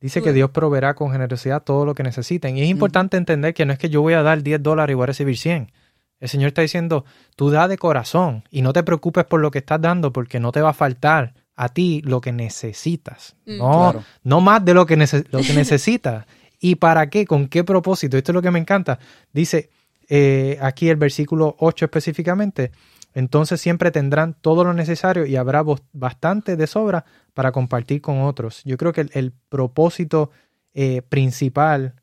Dice 0.01 0.23
que. 0.23 0.33
Dios 0.33 0.49
proveerá 0.49 0.95
con 0.95 1.11
generosidad 1.11 1.61
todo 1.63 1.85
lo 1.85 1.93
que 1.93 2.01
necesiten. 2.01 2.57
Y 2.57 2.63
es 2.63 2.69
importante 2.69 3.15
entender 3.15 3.53
que 3.53 3.65
no 3.67 3.73
es 3.73 3.77
que 3.79 3.89
yo 3.89 4.01
voy 4.01 4.15
a 4.15 4.23
dar 4.23 4.41
10 4.41 4.63
dólares 4.63 4.93
y 4.93 4.95
voy 4.95 5.03
a 5.03 5.05
recibir 5.07 5.37
100. 5.37 5.71
El 6.19 6.29
Señor 6.29 6.47
está 6.47 6.61
diciendo, 6.63 7.05
tú 7.35 7.51
da 7.51 7.67
de 7.67 7.77
corazón 7.77 8.43
y 8.49 8.63
no 8.63 8.73
te 8.73 8.81
preocupes 8.81 9.25
por 9.25 9.41
lo 9.41 9.51
que 9.51 9.59
estás 9.59 9.79
dando 9.79 10.11
porque 10.11 10.39
no 10.39 10.51
te 10.51 10.61
va 10.61 10.69
a 10.69 10.73
faltar 10.73 11.33
a 11.55 11.69
ti 11.69 12.01
lo 12.03 12.19
que 12.21 12.31
necesitas. 12.31 13.35
Mm. 13.45 13.57
No, 13.57 13.71
Claro. 13.91 14.03
no 14.23 14.41
más 14.41 14.63
de 14.65 14.73
lo 14.73 14.85
que, 14.85 14.97
nece- 14.97 15.25
lo 15.31 15.39
que 15.41 15.53
necesitas. 15.53 16.25
¿Y 16.59 16.75
para 16.75 17.09
qué? 17.09 17.25
¿Con 17.25 17.47
qué 17.47 17.63
propósito? 17.63 18.17
Esto 18.17 18.31
es 18.31 18.33
lo 18.33 18.41
que 18.41 18.51
me 18.51 18.59
encanta. 18.59 18.97
Dice 19.33 19.69
eh, 20.09 20.57
aquí 20.61 20.89
el 20.89 20.95
versículo 20.97 21.55
8 21.59 21.85
específicamente. 21.85 22.71
Entonces 23.13 23.61
siempre 23.61 23.91
tendrán 23.91 24.33
todo 24.33 24.63
lo 24.63 24.73
necesario 24.73 25.25
y 25.25 25.35
habrá 25.35 25.63
bastante 25.91 26.55
de 26.55 26.65
sobra 26.67 27.05
para 27.33 27.51
compartir 27.51 28.01
con 28.01 28.21
otros. 28.21 28.61
Yo 28.65 28.75
creo 28.77 28.91
que 28.91 29.01
el, 29.01 29.11
el 29.13 29.33
propósito 29.49 30.31
eh, 30.73 31.01
principal 31.07 31.95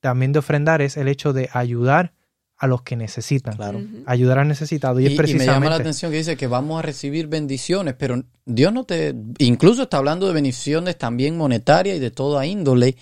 también 0.00 0.32
de 0.32 0.38
ofrendar 0.40 0.82
es 0.82 0.96
el 0.96 1.08
hecho 1.08 1.32
de 1.32 1.48
ayudar 1.52 2.12
a 2.62 2.66
los 2.66 2.82
que 2.82 2.94
necesitan. 2.94 3.56
claro. 3.56 3.80
Ayudar 4.04 4.38
al 4.38 4.46
necesitado. 4.48 5.00
Y, 5.00 5.04
Y, 5.04 5.06
es 5.06 5.12
y 5.12 5.16
me 5.16 5.18
llama 5.22 5.30
la 5.30 5.38
precisamente. 5.40 5.82
atención 5.82 6.12
que 6.12 6.18
dice 6.18 6.36
que 6.36 6.46
vamos 6.46 6.78
a 6.78 6.82
recibir 6.82 7.26
bendiciones, 7.26 7.94
pero 7.98 8.22
Dios 8.44 8.72
no 8.72 8.84
te, 8.84 9.14
incluso 9.38 9.84
está 9.84 9.96
hablando 9.96 10.26
de 10.28 10.34
bendiciones 10.34 10.98
también 10.98 11.36
monetarias 11.38 11.96
y 11.96 12.00
de 12.00 12.10
toda 12.10 12.44
índole, 12.46 12.96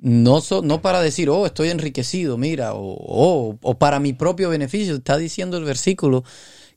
no, 0.00 0.40
so- 0.40 0.62
no 0.62 0.80
para 0.80 1.00
decir, 1.02 1.28
oh, 1.28 1.44
estoy 1.46 1.70
enriquecido, 1.70 2.36
mira, 2.38 2.74
o, 2.74 2.80
o, 2.98 3.58
o 3.62 3.78
para 3.78 3.98
mi 3.98 4.12
propio 4.12 4.48
beneficio, 4.50 4.94
está 4.96 5.16
diciendo 5.16 5.56
el 5.56 5.64
versículo 5.64 6.24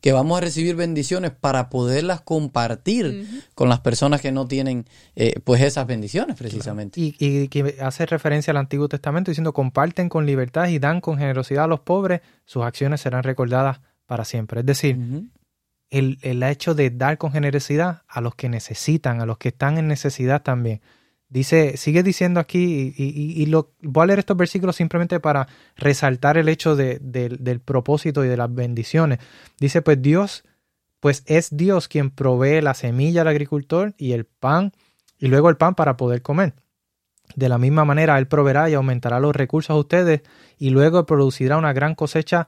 que 0.02 0.12
vamos 0.12 0.36
a 0.36 0.40
recibir 0.40 0.74
bendiciones 0.74 1.30
para 1.30 1.70
poderlas 1.70 2.20
compartir 2.20 3.46
con 3.54 3.68
las 3.68 3.78
personas 3.80 4.20
que 4.20 4.32
no 4.32 4.48
tienen 4.48 4.84
eh, 5.14 5.38
pues 5.44 5.62
esas 5.62 5.86
bendiciones 5.86 6.36
precisamente. 6.36 7.00
Y, 7.00 7.14
y 7.20 7.46
que 7.46 7.76
hace 7.80 8.04
referencia 8.06 8.50
al 8.50 8.56
Antiguo 8.56 8.88
Testamento 8.88 9.30
diciendo 9.30 9.52
comparten 9.52 10.08
con 10.08 10.26
libertad 10.26 10.66
y 10.66 10.80
dan 10.80 11.00
con 11.00 11.18
generosidad 11.18 11.64
a 11.64 11.68
los 11.68 11.80
pobres, 11.80 12.20
sus 12.44 12.64
acciones 12.64 13.00
serán 13.00 13.22
recordadas 13.22 13.80
para 14.06 14.24
siempre. 14.24 14.60
Es 14.60 14.66
decir, 14.66 14.98
el, 15.88 16.18
el 16.22 16.42
hecho 16.42 16.74
de 16.74 16.90
dar 16.90 17.16
con 17.16 17.30
generosidad 17.30 18.02
a 18.08 18.20
los 18.20 18.34
que 18.34 18.48
necesitan, 18.48 19.20
a 19.20 19.26
los 19.26 19.38
que 19.38 19.50
están 19.50 19.78
en 19.78 19.86
necesidad 19.86 20.42
también. 20.42 20.80
Dice, 21.32 21.78
sigue 21.78 22.02
diciendo 22.02 22.40
aquí, 22.40 22.92
y, 22.94 23.46
lo, 23.46 23.72
voy 23.80 24.02
a 24.02 24.06
leer 24.08 24.18
estos 24.18 24.36
versículos 24.36 24.76
simplemente 24.76 25.18
para 25.18 25.48
resaltar 25.76 26.36
el 26.36 26.46
hecho 26.50 26.76
de- 26.76 26.98
del- 27.00 27.42
del 27.42 27.58
propósito 27.58 28.22
y 28.22 28.28
de 28.28 28.36
las 28.36 28.54
bendiciones. 28.54 29.18
Dice, 29.58 29.80
pues 29.80 30.02
Dios, 30.02 30.44
pues 31.00 31.22
es 31.24 31.56
Dios 31.56 31.88
quien 31.88 32.10
provee 32.10 32.60
la 32.60 32.74
semilla 32.74 33.22
al 33.22 33.28
agricultor 33.28 33.94
y 33.96 34.12
el 34.12 34.26
pan, 34.26 34.72
y 35.18 35.28
luego 35.28 35.48
el 35.48 35.56
pan 35.56 35.74
para 35.74 35.96
poder 35.96 36.20
comer. 36.20 36.52
De 37.34 37.48
la 37.48 37.56
misma 37.56 37.86
manera, 37.86 38.18
Él 38.18 38.28
proveerá 38.28 38.68
y 38.68 38.74
aumentará 38.74 39.18
los 39.18 39.34
recursos 39.34 39.70
a 39.70 39.78
ustedes 39.78 40.20
y 40.58 40.68
luego 40.68 41.06
producirá 41.06 41.56
una 41.56 41.72
gran 41.72 41.94
cosecha 41.94 42.46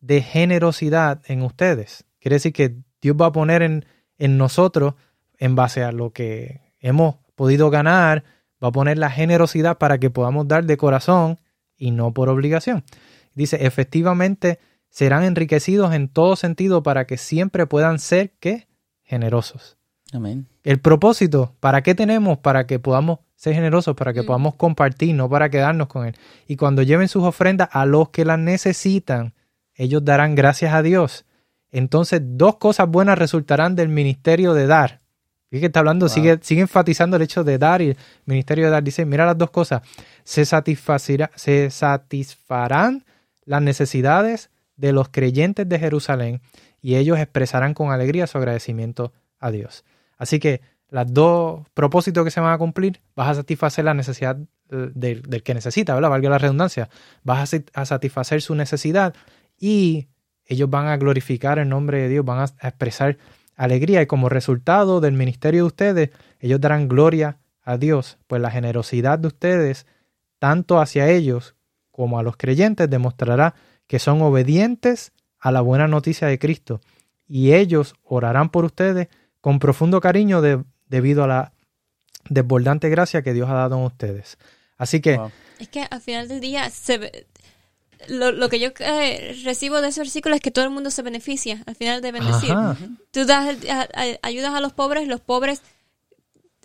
de 0.00 0.22
generosidad 0.22 1.22
en 1.28 1.42
ustedes. 1.42 2.04
Quiere 2.18 2.34
decir 2.34 2.52
que 2.52 2.74
Dios 3.00 3.16
va 3.16 3.26
a 3.26 3.32
poner 3.32 3.62
en, 3.62 3.84
en 4.18 4.38
nosotros, 4.38 4.94
en 5.38 5.54
base 5.54 5.84
a 5.84 5.92
lo 5.92 6.10
que 6.10 6.62
hemos 6.80 7.16
podido 7.34 7.70
ganar, 7.70 8.24
va 8.62 8.68
a 8.68 8.72
poner 8.72 8.98
la 8.98 9.10
generosidad 9.10 9.78
para 9.78 9.98
que 9.98 10.10
podamos 10.10 10.48
dar 10.48 10.64
de 10.64 10.76
corazón 10.76 11.38
y 11.76 11.90
no 11.90 12.12
por 12.12 12.28
obligación. 12.28 12.84
Dice, 13.34 13.66
efectivamente 13.66 14.58
serán 14.88 15.24
enriquecidos 15.24 15.92
en 15.92 16.08
todo 16.08 16.36
sentido 16.36 16.82
para 16.82 17.06
que 17.06 17.16
siempre 17.16 17.66
puedan 17.66 17.98
ser, 17.98 18.32
¿qué? 18.38 18.68
Generosos. 19.02 19.76
Amén. 20.12 20.46
El 20.62 20.80
propósito, 20.80 21.54
¿para 21.60 21.82
qué 21.82 21.94
tenemos? 21.94 22.38
Para 22.38 22.66
que 22.66 22.78
podamos 22.78 23.18
ser 23.34 23.54
generosos, 23.54 23.96
para 23.96 24.12
que 24.12 24.22
Mm. 24.22 24.26
podamos 24.26 24.54
compartir, 24.54 25.14
no 25.14 25.28
para 25.28 25.50
quedarnos 25.50 25.88
con 25.88 26.06
Él. 26.06 26.14
Y 26.46 26.56
cuando 26.56 26.82
lleven 26.82 27.08
sus 27.08 27.24
ofrendas 27.24 27.68
a 27.72 27.84
los 27.84 28.10
que 28.10 28.24
las 28.24 28.38
necesitan, 28.38 29.34
ellos 29.74 30.04
darán 30.04 30.36
gracias 30.36 30.72
a 30.72 30.82
Dios. 30.82 31.24
Entonces, 31.72 32.20
dos 32.22 32.56
cosas 32.56 32.88
buenas 32.88 33.18
resultarán 33.18 33.74
del 33.74 33.88
ministerio 33.88 34.54
de 34.54 34.68
dar. 34.68 35.00
Fíjate 35.54 35.60
que 35.60 35.66
está 35.66 35.78
hablando, 35.78 36.06
Wow. 36.06 36.12
sigue, 36.14 36.38
sigue 36.42 36.62
enfatizando 36.62 37.16
el 37.16 37.22
hecho 37.22 37.44
de 37.44 37.58
dar 37.58 37.80
y 37.80 37.90
el 37.90 37.96
ministerio 38.26 38.64
de 38.64 38.70
dar. 38.72 38.82
Dice, 38.82 39.06
mira 39.06 39.24
las 39.24 39.38
dos 39.38 39.50
cosas. 39.50 39.82
Se, 40.24 40.42
satisfacirá- 40.42 41.30
se 41.36 41.70
satisfarán 41.70 43.04
las 43.44 43.62
necesidades 43.62 44.50
de 44.76 44.92
los 44.92 45.08
creyentes 45.10 45.68
de 45.68 45.78
Jerusalén 45.78 46.40
y 46.82 46.96
ellos 46.96 47.18
expresarán 47.18 47.72
con 47.74 47.92
alegría 47.92 48.26
su 48.26 48.38
agradecimiento 48.38 49.12
a 49.38 49.50
Dios. 49.50 49.84
Así 50.18 50.38
que 50.40 50.60
las 50.90 51.12
dos 51.12 51.66
propósitos 51.74 52.24
que 52.24 52.30
se 52.30 52.40
van 52.40 52.52
a 52.52 52.58
cumplir, 52.58 53.00
vas 53.14 53.28
a 53.28 53.34
satisfacer 53.36 53.84
la 53.84 53.94
necesidad 53.94 54.36
del, 54.68 55.22
del 55.22 55.42
que 55.42 55.54
necesita, 55.54 55.94
¿verdad? 55.94 56.10
Valga 56.10 56.30
la 56.30 56.38
redundancia. 56.38 56.88
Vas 57.22 57.40
a, 57.42 57.46
sa- 57.46 57.64
a 57.74 57.84
satisfacer 57.84 58.42
su 58.42 58.54
necesidad 58.54 59.14
y 59.58 60.08
ellos 60.46 60.68
van 60.68 60.86
a 60.88 60.96
glorificar 60.96 61.58
el 61.58 61.68
nombre 61.68 61.98
de 62.02 62.08
Dios, 62.08 62.24
van 62.24 62.40
a, 62.40 62.44
a 62.60 62.68
expresar 62.68 63.18
alegría 63.56 64.02
y 64.02 64.06
como 64.06 64.28
resultado 64.28 65.00
del 65.00 65.14
ministerio 65.14 65.62
de 65.62 65.66
ustedes, 65.66 66.10
ellos 66.40 66.60
darán 66.60 66.88
gloria 66.88 67.38
a 67.62 67.76
Dios, 67.78 68.18
pues 68.26 68.42
la 68.42 68.50
generosidad 68.50 69.18
de 69.18 69.28
ustedes, 69.28 69.86
tanto 70.38 70.80
hacia 70.80 71.08
ellos 71.08 71.54
como 71.90 72.18
a 72.18 72.22
los 72.22 72.36
creyentes, 72.36 72.90
demostrará 72.90 73.54
que 73.86 73.98
son 73.98 74.20
obedientes 74.22 75.12
a 75.38 75.50
la 75.52 75.60
buena 75.60 75.86
noticia 75.88 76.26
de 76.28 76.38
Cristo 76.38 76.80
y 77.28 77.52
ellos 77.52 77.94
orarán 78.02 78.50
por 78.50 78.64
ustedes 78.64 79.08
con 79.40 79.58
profundo 79.58 80.00
cariño 80.00 80.40
de- 80.42 80.62
debido 80.88 81.24
a 81.24 81.26
la 81.26 81.52
desbordante 82.28 82.88
gracia 82.88 83.22
que 83.22 83.32
Dios 83.32 83.48
ha 83.50 83.54
dado 83.54 83.76
en 83.78 83.84
ustedes. 83.84 84.38
Así 84.76 85.00
que, 85.00 85.16
Wow. 85.16 85.30
Es 85.58 85.68
que 85.68 85.82
al 85.88 86.00
final 86.00 86.26
del 86.28 86.40
día, 86.40 86.68
se 86.70 86.98
ve- 86.98 87.26
lo, 88.08 88.32
lo 88.32 88.48
que 88.48 88.58
yo 88.60 88.70
eh, 88.78 89.36
recibo 89.44 89.80
de 89.80 89.88
ese 89.88 90.00
versículo 90.00 90.34
es 90.34 90.40
que 90.40 90.50
todo 90.50 90.64
el 90.64 90.70
mundo 90.70 90.90
se 90.90 91.02
beneficia 91.02 91.62
al 91.66 91.74
final 91.76 92.00
de 92.02 92.12
bendecir. 92.12 92.50
Ajá. 92.52 92.76
Tú 93.10 93.24
das, 93.24 93.56
a- 93.70 93.88
a- 93.94 94.18
ayudas 94.22 94.54
a 94.54 94.60
los 94.60 94.72
pobres, 94.72 95.06
los 95.08 95.20
pobres 95.20 95.62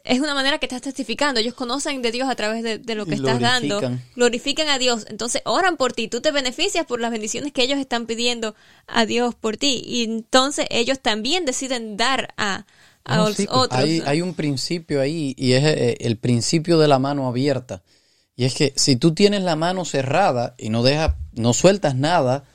es 0.06 0.19
una 0.21 0.34
manera 0.34 0.58
que 0.60 0.65
estás 0.65 0.82
testificando. 0.82 1.39
Ellos 1.39 1.54
conocen 1.54 2.02
de 2.02 2.12
Dios 2.12 2.30
a 2.30 2.36
través 2.36 2.63
de, 2.63 2.78
de 2.80 2.95
lo 2.95 3.06
que 3.06 3.15
estás 3.15 3.39
dando. 3.39 3.80
glorifican. 4.15 4.69
A 4.69 4.78
Dios. 4.80 5.06
Entonces 5.10 5.41
oran 5.45 5.78
por 5.78 5.93
ti. 5.93 6.08
Tú 6.08 6.21
te 6.21 6.32
beneficias 6.32 6.86
por 6.86 6.99
las 7.02 7.12
bendiciones 7.12 7.52
que 7.52 7.63
ellos 7.63 7.78
están 7.78 8.06
pidiendo 8.08 8.56
a 8.88 9.06
Dios 9.06 9.36
por 9.36 9.58
ti. 9.58 9.84
Y 9.86 10.04
entonces 10.06 10.65
ellos 10.69 10.99
también 10.99 11.45
deciden 11.45 11.97
dar 11.97 12.34
a, 12.38 12.65
a 13.04 13.17
No, 13.17 13.28
los 13.28 13.36
sí, 13.36 13.45
pues, 13.45 13.58
otros. 13.58 13.80
Hay, 13.80 14.02
hay 14.06 14.21
un 14.21 14.34
principio 14.34 15.02
ahí 15.02 15.36
y 15.38 15.52
es 15.54 15.63
eh, 15.65 15.97
el 15.99 16.17
principio 16.17 16.80
de 16.80 16.88
la 16.88 16.97
mano 16.97 17.28
abierta. 17.28 17.84
Y 18.39 18.45
es 18.45 18.56
que 18.56 18.71
si 18.78 18.95
tú 18.95 19.13
tienes 19.13 19.41
la 19.43 19.58
mano 19.58 19.84
cerrada 19.84 20.56
y 20.58 20.69
no 20.69 20.82
dejas, 20.82 21.15
no 21.34 21.52
sueltas 21.52 21.95
nada, 21.95 22.45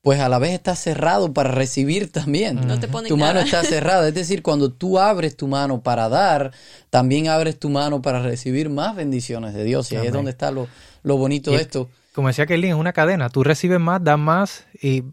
pues 0.00 0.18
a 0.18 0.28
la 0.28 0.40
vez 0.40 0.50
está 0.50 0.74
cerrado 0.74 1.32
para 1.32 1.52
recibir 1.52 2.10
también. 2.10 2.66
No 2.66 2.80
te 2.80 2.88
ponen 2.88 3.08
tu 3.08 3.16
mano 3.16 3.34
nada. 3.34 3.44
está 3.44 3.62
cerrada. 3.62 4.08
Es 4.08 4.14
decir, 4.14 4.42
cuando 4.42 4.72
tú 4.72 4.98
abres 4.98 5.36
tu 5.36 5.46
mano 5.46 5.80
para 5.80 6.08
dar, 6.08 6.50
también 6.90 7.28
abres 7.28 7.56
tu 7.56 7.68
mano 7.70 8.02
para 8.02 8.20
recibir 8.20 8.68
más 8.68 8.96
bendiciones 8.96 9.54
de 9.54 9.62
Dios. 9.62 9.92
Y 9.92 9.96
ahí 9.96 10.08
es 10.08 10.12
donde 10.12 10.32
está 10.32 10.50
lo, 10.50 10.66
lo 11.04 11.16
bonito 11.18 11.52
Y- 11.52 11.54
de 11.56 11.62
esto. 11.62 11.88
Como 12.12 12.26
decía 12.26 12.46
Kelly, 12.46 12.70
es 12.70 12.74
una 12.74 12.92
cadena. 12.92 13.28
Tú 13.30 13.44
recibes 13.44 13.78
más, 13.78 14.02
das 14.02 14.18
más 14.18 14.64
y 14.82 15.04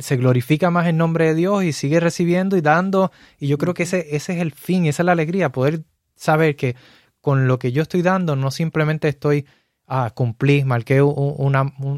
se 0.00 0.16
glorifica 0.16 0.70
más 0.70 0.86
el 0.86 0.96
nombre 0.96 1.26
de 1.26 1.34
Dios 1.34 1.64
y 1.64 1.74
sigue 1.74 2.00
recibiendo 2.00 2.56
y 2.56 2.62
dando. 2.62 3.12
Y 3.38 3.46
yo 3.48 3.58
creo 3.58 3.74
que 3.74 3.82
ese, 3.82 4.16
ese 4.16 4.32
es 4.36 4.40
el 4.40 4.52
fin, 4.52 4.86
esa 4.86 5.02
es 5.02 5.04
la 5.04 5.12
alegría, 5.12 5.52
poder 5.52 5.82
saber 6.16 6.56
que 6.56 6.76
con 7.20 7.46
lo 7.48 7.58
que 7.58 7.72
yo 7.72 7.82
estoy 7.82 8.02
dando 8.02 8.36
no 8.36 8.50
simplemente 8.50 9.08
estoy, 9.08 9.46
ah, 9.86 10.12
cumplí, 10.14 10.64
marqué 10.64 11.02
un, 11.02 11.54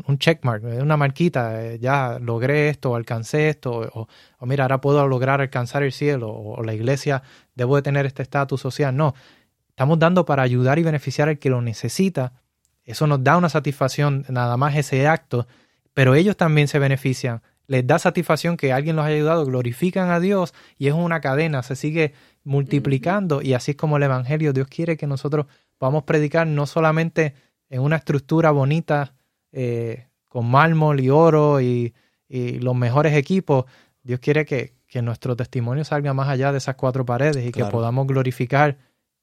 un, 0.07 0.19
checkmark, 0.19 0.65
eh, 0.65 0.83
una 0.83 0.97
marquita, 0.97 1.63
eh, 1.65 1.79
ya 1.79 2.19
logré 2.21 2.69
esto, 2.69 2.95
alcancé 2.95 3.49
esto, 3.49 3.73
o, 3.93 4.09
o 4.39 4.47
mira, 4.47 4.65
ahora 4.65 4.81
puedo 4.81 5.07
lograr 5.07 5.41
alcanzar 5.41 5.83
el 5.83 5.93
cielo, 5.93 6.31
o, 6.31 6.61
o 6.61 6.63
la 6.63 6.75
iglesia 6.75 7.23
debo 7.55 7.77
de 7.77 7.83
tener 7.83 8.07
este 8.07 8.23
estatus 8.23 8.61
social. 8.61 8.97
No, 8.97 9.15
estamos 9.69 9.99
dando 9.99 10.25
para 10.25 10.43
ayudar 10.43 10.79
y 10.79 10.83
beneficiar 10.83 11.29
al 11.29 11.39
que 11.39 11.51
lo 11.51 11.61
necesita. 11.63 12.33
Eso 12.85 13.07
nos 13.07 13.23
da 13.23 13.37
una 13.37 13.49
satisfacción, 13.49 14.25
nada 14.29 14.57
más 14.57 14.75
ese 14.77 15.07
acto, 15.07 15.47
pero 15.95 16.15
ellos 16.15 16.37
también 16.37 16.69
se 16.69 16.79
benefician. 16.79 17.43
Les 17.69 17.87
da 17.87 17.99
satisfacción 17.99 18.57
que 18.57 18.73
alguien 18.73 18.97
los 18.97 19.05
haya 19.05 19.17
ayudado, 19.17 19.47
glorifican 19.47 20.11
a 20.11 20.21
Dios 20.21 20.53
y 20.79 20.89
es 20.89 20.95
una 20.95 21.21
cadena, 21.21 21.63
se 21.63 21.77
sigue 21.77 22.13
multiplicando 22.45 23.43
y 23.43 23.55
así 23.55 23.73
es 23.73 23.77
como 23.77 23.97
el 23.97 24.03
Evangelio, 24.03 24.53
Dios 24.53 24.69
quiere 24.69 24.97
que 24.97 25.07
nosotros 25.07 25.47
podamos 25.79 26.05
predicar 26.05 26.47
no 26.47 26.67
solamente 26.67 27.35
en 27.69 27.81
una 27.81 27.97
estructura 27.97 28.51
bonita, 28.51 29.15
eh, 29.53 30.07
con 30.29 30.51
mármol 30.51 31.01
y 31.01 31.11
oro 31.11 31.61
y, 31.61 31.95
y 32.29 32.59
los 32.59 32.75
mejores 32.75 33.15
equipos, 33.15 33.67
Dios 34.03 34.19
quiere 34.21 34.45
que, 34.45 34.75
que 34.87 35.03
nuestro 35.03 35.37
testimonio 35.37 35.85
salga 35.85 36.13
más 36.15 36.29
allá 36.29 36.53
de 36.53 36.59
esas 36.59 36.75
cuatro 36.75 37.05
paredes 37.05 37.47
y 37.47 37.53
Claro. 37.53 37.69
que 37.69 37.73
podamos 37.73 38.07
glorificar 38.07 38.79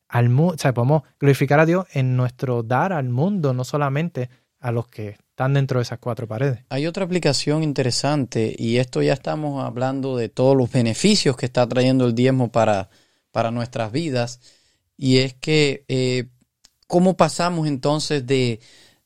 al 0.08 0.30
mundo, 0.30 0.56
o 0.56 0.58
sea, 0.58 0.74
podemos 0.74 1.04
glorificar 1.20 1.60
a 1.60 1.66
Dios 1.66 1.86
en 1.94 2.16
nuestro 2.16 2.64
dar 2.64 2.94
al 2.94 3.10
mundo, 3.10 3.54
no 3.54 3.64
solamente 3.64 4.30
a 4.60 4.72
los 4.72 4.88
que 4.88 5.10
están 5.10 5.54
dentro 5.54 5.80
de 5.80 5.84
esas 5.84 6.00
cuatro 6.00 6.28
paredes. 6.28 6.66
Hay 6.70 6.86
otra 6.88 7.06
aplicación 7.06 7.64
interesante 7.64 8.56
y 8.58 8.78
esto 8.78 9.02
ya 9.02 9.14
estamos 9.14 9.64
hablando 9.64 10.18
de 10.18 10.30
todos 10.30 10.58
los 10.58 10.72
beneficios 10.72 11.38
que 11.38 11.46
está 11.46 11.68
trayendo 11.68 12.08
el 12.08 12.16
diezmo 12.16 12.52
para, 12.52 12.90
para 13.32 13.52
nuestras 13.52 13.92
vidas 13.92 14.40
y 14.98 15.20
es 15.20 15.34
que 15.34 15.86
eh, 15.88 16.26
cómo 16.88 17.16
pasamos 17.16 17.68
entonces 17.68 18.28
de, 18.28 18.60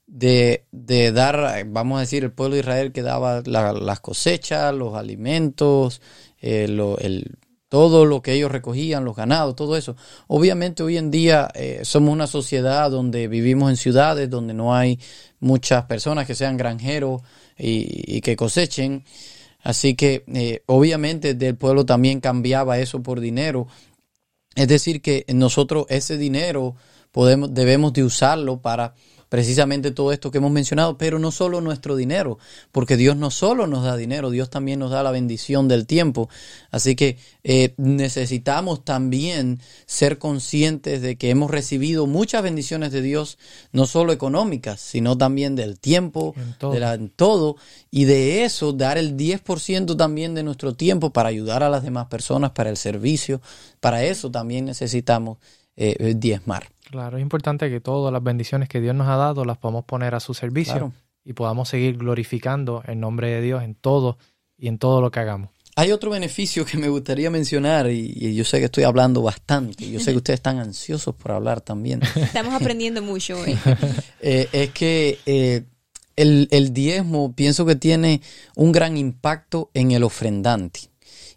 de, 0.07 1.11
dar, 1.11 1.65
vamos 1.67 1.97
a 1.97 2.01
decir, 2.01 2.23
el 2.23 2.31
pueblo 2.31 2.55
de 2.55 2.61
Israel 2.61 2.91
que 2.91 3.03
daba 3.03 3.43
la- 3.45 3.73
las 3.73 3.99
cosechas, 3.99 4.73
los 4.73 4.95
alimentos, 4.95 6.01
eh, 6.41 6.67
todo 7.69 8.05
lo 8.05 8.21
que 8.21 8.33
ellos 8.33 8.51
recogían, 8.51 9.05
los 9.05 9.15
ganados, 9.15 9.55
todo 9.55 9.77
eso. 9.77 9.95
Obviamente 10.27 10.83
hoy 10.83 10.97
en 10.97 11.11
día 11.11 11.49
eh, 11.53 11.81
somos 11.83 12.11
una 12.11 12.27
sociedad 12.27 12.89
donde 12.89 13.27
vivimos 13.27 13.69
en 13.69 13.77
ciudades, 13.77 14.29
donde 14.29 14.53
no 14.53 14.75
hay 14.75 14.99
muchas 15.39 15.85
personas 15.85 16.25
que 16.25 16.35
sean 16.35 16.57
granjeros 16.57 17.21
y, 17.57 18.21
que 18.21 18.35
cosechen. 18.35 19.03
Así 19.61 19.95
que 19.95 20.23
obviamente 20.65 21.33
del 21.35 21.55
pueblo 21.55 21.85
también 21.85 22.19
cambiaba 22.19 22.79
eso 22.79 23.01
por 23.01 23.19
dinero. 23.19 23.67
Es 24.55 24.67
decir, 24.67 25.01
que 25.01 25.25
nosotros 25.33 25.85
ese 25.89 26.17
dinero 26.17 26.75
podemos, 27.11 27.53
debemos 27.53 27.93
de 27.93 28.03
usarlo 28.03 28.61
para 28.61 28.93
precisamente 29.33 29.89
todo 29.89 30.11
esto 30.11 30.29
que 30.29 30.37
hemos 30.37 30.51
mencionado, 30.51 30.95
pero 30.99 31.17
no 31.17 31.31
solo 31.31 31.59
nuestro 31.59 31.95
dinero, 31.95 32.37
porque 32.71 32.97
Dios 32.97 33.17
no 33.17 33.31
solo 33.31 33.65
nos 33.65 33.83
da 33.83 33.97
dinero, 33.97 34.29
Dios 34.29 34.51
también 34.51 34.77
nos 34.77 34.91
da 34.91 35.01
la 35.01 35.09
bendición 35.09 35.67
del 35.67 35.87
tiempo. 35.87 36.29
Así 36.69 36.95
que 36.95 37.17
eh, 37.43 37.73
necesitamos 37.77 38.85
también 38.85 39.59
ser 39.87 40.19
conscientes 40.19 41.01
de 41.01 41.15
que 41.15 41.31
hemos 41.31 41.49
recibido 41.49 42.05
muchas 42.05 42.43
bendiciones 42.43 42.91
de 42.91 43.01
Dios, 43.01 43.39
no 43.71 43.87
solo 43.87 44.13
económicas, 44.13 44.79
sino 44.79 45.17
también 45.17 45.55
del 45.55 45.79
tiempo, 45.79 46.35
En 46.37 46.53
todo. 46.59 46.71
de 46.73 46.79
la- 46.79 46.93
en 46.93 47.09
todo, 47.09 47.55
y 47.89 48.05
de 48.05 48.43
eso 48.43 48.71
dar 48.71 48.99
el 48.99 49.17
10% 49.17 49.97
también 49.97 50.35
de 50.35 50.43
nuestro 50.43 50.75
tiempo 50.75 51.09
para 51.11 51.29
ayudar 51.29 51.63
a 51.63 51.69
las 51.71 51.81
demás 51.81 52.05
personas, 52.05 52.51
para 52.51 52.69
el 52.69 52.77
servicio. 52.77 53.41
Para 53.79 54.03
eso 54.03 54.29
también 54.29 54.65
necesitamos 54.65 55.39
eh, 55.75 55.95
eh, 55.99 56.13
diezmar. 56.15 56.67
Claro, 56.89 57.17
es 57.17 57.21
importante 57.21 57.69
que 57.69 57.79
todas 57.79 58.11
las 58.13 58.23
bendiciones 58.23 58.69
que 58.69 58.79
Dios 58.81 58.93
nos 58.95 59.07
ha 59.07 59.15
dado 59.15 59.45
las 59.45 59.57
podamos 59.57 59.85
poner 59.85 60.13
a 60.15 60.19
su 60.19 60.33
servicio 60.33 60.73
Claro. 60.73 60.93
y 61.25 61.33
podamos 61.33 61.69
seguir 61.69 61.97
glorificando 61.97 62.83
el 62.85 62.99
nombre 62.99 63.29
de 63.29 63.41
Dios 63.41 63.63
en 63.63 63.73
todo 63.75 64.17
y 64.57 64.67
en 64.67 64.77
todo 64.77 65.01
lo 65.01 65.09
que 65.11 65.19
hagamos. 65.19 65.49
Hay 65.75 65.91
otro 65.91 66.11
beneficio 66.11 66.65
que 66.65 66.77
me 66.77 66.87
gustaría 66.87 67.31
mencionar 67.31 67.89
y, 67.89 68.13
y 68.15 68.35
yo 68.35 68.43
sé 68.45 68.59
que 68.59 68.65
estoy 68.65 68.83
hablando 68.83 69.23
bastante, 69.23 69.89
yo 69.89 69.99
sé 69.99 70.11
que 70.11 70.17
ustedes 70.17 70.37
están 70.37 70.59
ansiosos 70.59 71.15
por 71.15 71.31
hablar 71.31 71.61
también. 71.61 71.99
Estamos 72.15 72.53
aprendiendo 72.53 73.01
mucho 73.01 73.39
hoy. 73.39 73.57
Eh, 74.21 74.47
es 74.53 74.69
que 74.69 75.17
eh, 75.25 75.63
el, 76.15 76.47
el 76.51 76.71
diezmo 76.73 77.33
pienso 77.33 77.65
que 77.65 77.75
tiene 77.75 78.21
un 78.55 78.71
gran 78.71 78.95
impacto 78.97 79.69
en 79.73 79.91
el 79.91 80.03
ofrendante. 80.03 80.81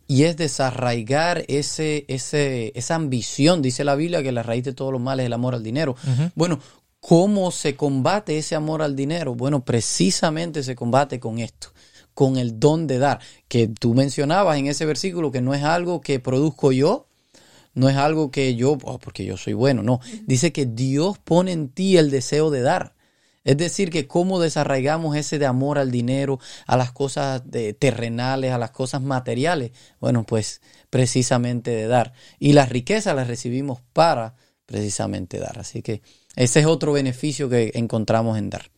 Y 0.09 0.25
es 0.25 0.37
desarraigar 0.37 1.45
ese, 1.49 2.05
ese, 2.09 2.73
esa 2.75 2.95
ambición. 2.95 3.63
Dice 3.63 3.85
la 3.85 3.97
Biblia 3.97 4.23
que 4.23 4.33
la 4.33 4.43
raíz 4.43 4.65
de 4.65 4.73
todos 4.73 4.93
los 4.93 5.01
males 5.01 5.25
es 5.25 5.27
el 5.27 5.33
amor 5.33 5.55
al 5.55 5.63
dinero. 5.63 5.97
Bueno, 6.35 6.61
¿cómo 7.01 7.51
se 7.51 7.77
combate 7.77 8.39
ese 8.39 8.55
amor 8.55 8.83
al 8.83 8.97
dinero? 8.97 9.35
Bueno, 9.35 9.65
precisamente 9.65 10.63
se 10.63 10.75
combate 10.75 11.21
con 11.21 11.39
esto, 11.39 11.69
con 12.15 12.37
el 12.37 12.59
don 12.59 12.87
de 12.87 12.99
dar, 12.99 13.21
que 13.49 13.69
tú 13.69 13.95
mencionabas 13.95 14.59
en 14.59 14.67
ese 14.67 14.87
versículo 14.87 15.31
que 15.31 15.41
no 15.41 15.55
es 15.55 15.63
algo 15.63 16.01
que 16.01 16.21
produzco 16.21 16.73
yo, 16.73 17.07
no 17.75 17.89
es 17.89 17.97
algo 17.97 18.31
que 18.31 18.57
yo, 18.57 18.79
oh, 18.85 18.99
porque 18.99 19.25
yo 19.25 19.37
soy 19.37 19.53
bueno, 19.53 19.83
no. 19.83 20.01
Dice 20.27 20.53
que 20.53 20.67
Dios 20.67 21.19
pone 21.19 21.53
en 21.53 21.69
ti 21.69 21.97
el 21.97 22.11
deseo 22.11 22.51
de 22.51 22.63
dar. 22.63 22.96
Es 23.47 23.57
decir, 23.57 23.91
que 23.91 24.09
cómo 24.09 24.41
desarraigamos 24.41 25.17
ese 25.17 25.39
de 25.39 25.47
amor 25.47 25.79
al 25.79 25.93
dinero, 25.93 26.41
a 26.67 26.77
las 26.77 26.91
cosas 26.91 27.43
terrenales, 27.79 28.53
a 28.53 28.59
las 28.59 28.73
cosas 28.73 29.03
materiales. 29.03 29.71
Bueno, 30.01 30.25
pues 30.25 30.61
precisamente 30.91 31.71
de 31.71 31.87
dar. 31.87 32.13
Y 32.41 32.55
las 32.55 32.71
riquezas 32.71 33.15
las 33.15 33.29
recibimos 33.29 33.81
para 33.93 34.35
precisamente 34.67 35.39
dar. 35.39 35.61
Así 35.61 35.81
que 35.81 36.03
ese 36.35 36.59
es 36.59 36.67
otro 36.67 36.93
beneficio 36.93 37.49
que 37.49 37.71
encontramos 37.75 38.37
en 38.37 38.51
dar. 38.51 38.69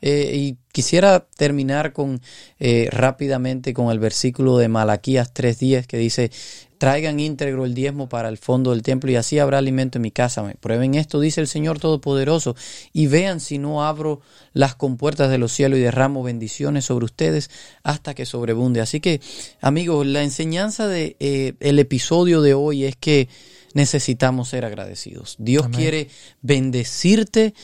Eh, 0.00 0.32
y 0.34 0.56
quisiera 0.72 1.28
terminar 1.36 1.92
con 1.92 2.22
eh, 2.58 2.88
rápidamente 2.90 3.74
con 3.74 3.90
el 3.90 3.98
versículo 3.98 4.56
de 4.56 4.68
Malaquías 4.68 5.34
3.10 5.34 5.86
que 5.86 5.98
dice, 5.98 6.30
traigan 6.78 7.20
íntegro 7.20 7.64
el 7.64 7.74
diezmo 7.74 8.08
para 8.08 8.28
el 8.28 8.38
fondo 8.38 8.70
del 8.70 8.82
templo 8.82 9.10
y 9.10 9.16
así 9.16 9.38
habrá 9.38 9.58
alimento 9.58 9.98
en 9.98 10.02
mi 10.02 10.10
casa. 10.10 10.42
Me 10.42 10.54
prueben 10.54 10.94
esto, 10.94 11.20
dice 11.20 11.40
el 11.40 11.48
Señor 11.48 11.78
Todopoderoso, 11.78 12.56
y 12.92 13.08
vean 13.08 13.40
si 13.40 13.58
no 13.58 13.84
abro 13.84 14.20
las 14.52 14.74
compuertas 14.74 15.30
de 15.30 15.38
los 15.38 15.52
cielos 15.52 15.78
y 15.78 15.82
derramo 15.82 16.22
bendiciones 16.22 16.86
sobre 16.86 17.04
ustedes 17.04 17.50
hasta 17.82 18.14
que 18.14 18.26
sobrebunde. 18.26 18.80
Así 18.80 19.00
que, 19.00 19.20
amigos, 19.60 20.06
la 20.06 20.22
enseñanza 20.22 20.86
de 20.86 21.16
eh, 21.20 21.54
el 21.60 21.78
episodio 21.78 22.40
de 22.40 22.54
hoy 22.54 22.84
es 22.84 22.96
que 22.96 23.28
necesitamos 23.74 24.48
ser 24.48 24.64
agradecidos. 24.64 25.36
Dios 25.38 25.66
Amén. 25.66 25.78
quiere 25.78 26.08
bendecirte 26.40 27.54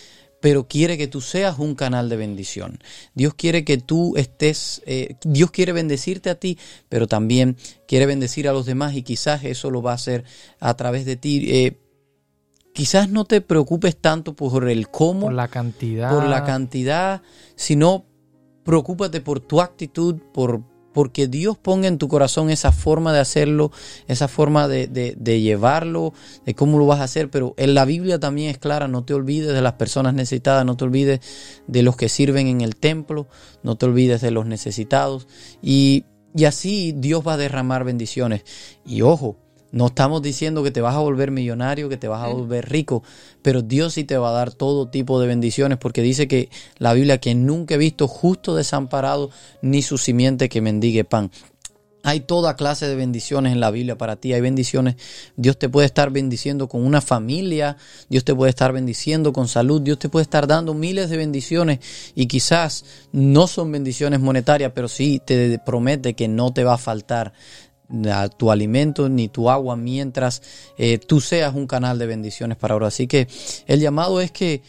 pero 0.44 0.68
quiere 0.68 0.98
que 0.98 1.09
tú 1.09 1.22
seas 1.22 1.59
un 1.59 1.74
canal 1.74 2.11
de 2.11 2.18
bendición. 2.18 2.78
Dios 3.14 3.33
quiere 3.33 3.64
que 3.64 3.78
tú 3.78 4.12
estés, 4.18 4.83
eh, 4.85 5.16
Dios 5.24 5.50
quiere 5.50 5.72
bendecirte 5.72 6.28
a 6.28 6.35
ti, 6.35 6.59
pero 6.90 7.07
también 7.07 7.57
quiere 7.88 8.04
bendecir 8.04 8.46
a 8.46 8.52
los 8.52 8.66
demás 8.66 8.94
y 8.94 9.00
quizás 9.00 9.42
eso 9.44 9.70
lo 9.70 9.80
va 9.80 9.92
a 9.92 9.94
hacer 9.94 10.24
a 10.61 10.74
través 10.76 11.07
de 11.07 11.16
ti. 11.16 11.46
Eh, 11.50 11.78
quizás 12.74 13.09
no 13.09 13.24
te 13.24 13.40
preocupes 13.40 13.96
tanto 13.96 14.37
por 14.37 14.68
el 14.68 14.90
cómo, 14.90 15.22
Por 15.22 15.33
la 15.33 15.48
cantidad. 15.48 16.11
por 16.11 16.28
la 16.28 16.44
cantidad, 16.44 17.22
sino 17.57 18.04
preocúpate 18.64 19.22
por 19.22 19.40
tu 19.40 19.62
actitud, 19.62 20.16
por 20.35 20.61
porque 20.94 21.26
Dios 21.28 21.59
ponga 21.59 21.88
en 21.88 21.98
tu 21.98 22.09
corazón 22.09 22.48
esa 22.48 22.72
forma 22.72 23.12
de 23.12 23.18
hacerlo, 23.20 23.70
esa 24.09 24.28
forma 24.28 24.66
de, 24.68 24.87
de- 24.87 25.14
de 25.18 25.40
llevarlo, 25.42 26.14
de 26.46 26.54
cómo 26.54 26.78
lo 26.78 26.87
vas 26.87 27.00
a 27.00 27.04
hacer. 27.04 27.28
Pero 27.30 27.52
en 27.59 27.74
la 27.74 27.85
Biblia 27.85 28.18
también 28.18 28.48
es 28.50 28.57
clara, 28.57 28.88
no 28.88 29.04
te 29.04 29.12
olvides 29.12 29.52
de 29.52 29.61
las 29.61 29.74
personas 29.74 30.14
necesitadas, 30.14 30.64
no 30.64 30.78
te 30.78 30.85
olvides 30.85 31.20
de 31.66 31.83
los 31.83 31.96
que 31.96 32.09
sirven 32.09 32.46
en 32.46 32.62
el 32.62 32.76
templo, 32.76 33.28
no 33.62 33.76
te 33.76 33.85
olvides 33.85 34.22
de 34.22 34.30
los 34.30 34.46
necesitados. 34.46 35.28
Y, 35.61 36.04
y 36.35 36.46
así 36.46 36.94
Dios 36.96 37.22
va 37.26 37.35
a 37.35 37.37
derramar 37.37 37.85
bendiciones. 37.85 38.44
Y 38.87 39.02
ojo, 39.02 39.37
no 39.74 39.87
estamos 39.87 40.22
diciendo 40.22 40.62
que 40.62 40.70
te 40.70 40.80
vas 40.80 40.94
a 40.94 41.00
volver 41.00 41.32
millonario, 41.32 41.88
que 41.88 41.96
te 41.96 42.06
vas 42.06 42.22
a 42.22 42.28
volver 42.28 42.70
rico, 42.70 43.02
pero 43.42 43.60
Dios 43.60 43.94
sí 43.94 44.04
te 44.04 44.16
va 44.16 44.28
a 44.28 44.32
dar 44.32 44.52
todo 44.52 44.88
tipo 44.88 45.20
de 45.20 45.26
bendiciones, 45.26 45.78
porque 45.78 46.00
dice 46.00 46.28
que 46.28 46.48
la 46.78 46.92
Biblia 46.92 47.18
que 47.18 47.34
nunca 47.34 47.74
he 47.74 47.78
visto 47.78 48.06
justo 48.06 48.54
desamparado 48.54 49.30
ni 49.62 49.82
su 49.82 49.98
simiente 49.98 50.48
que 50.48 50.60
mendigue 50.60 51.02
pan. 51.02 51.32
Hay 52.06 52.20
toda 52.20 52.54
clase 52.54 52.87
de 52.87 52.94
bendiciones 52.96 53.54
en 53.54 53.60
la 53.60 53.70
Biblia 53.70 53.96
para 53.96 54.16
ti. 54.16 54.34
Hay 54.34 54.42
bendiciones. 54.42 54.96
Dios 55.37 55.58
te 55.58 55.70
puede 55.70 55.87
estar 55.87 56.10
bendiciendo 56.10 56.68
con 56.68 56.84
una 56.84 57.00
familia. 57.00 57.78
Dios 58.10 58.24
te 58.24 58.34
puede 58.34 58.50
estar 58.50 58.74
bendiciendo 58.74 59.32
con 59.32 59.48
salud. 59.48 59.80
Dios 59.80 59.98
te 59.98 60.10
puede 60.10 60.24
estar 60.24 60.46
dando 60.46 60.74
miles 60.74 61.08
de 61.08 61.16
bendiciones. 61.16 61.78
Y 62.14 62.26
quizás 62.26 62.84
no 63.10 63.46
son 63.46 63.72
bendiciones 63.72 64.20
monetarias, 64.20 64.72
pero 64.74 64.87
sí 64.87 65.18
te 65.24 65.58
promete 65.64 66.12
que 66.12 66.28
no 66.28 66.52
te 66.52 66.62
va 66.62 66.74
a 66.74 66.78
faltar 66.78 67.32
tu 68.37 68.51
alimento 68.51 69.09
ni 69.09 69.29
tu 69.29 69.51
agua 69.51 69.77
mientras 69.77 70.42
eh, 70.79 70.99
tú 70.99 71.20
seas 71.20 71.55
un 71.55 71.66
canal 71.66 71.99
de 71.99 72.07
bendiciones 72.07 72.57
para 72.57 72.75
ahora. 72.75 72.88
Así 72.88 73.07
que 73.07 73.29
el 73.66 73.81
llamado 73.81 74.20
es 74.20 74.31
que 74.31 74.62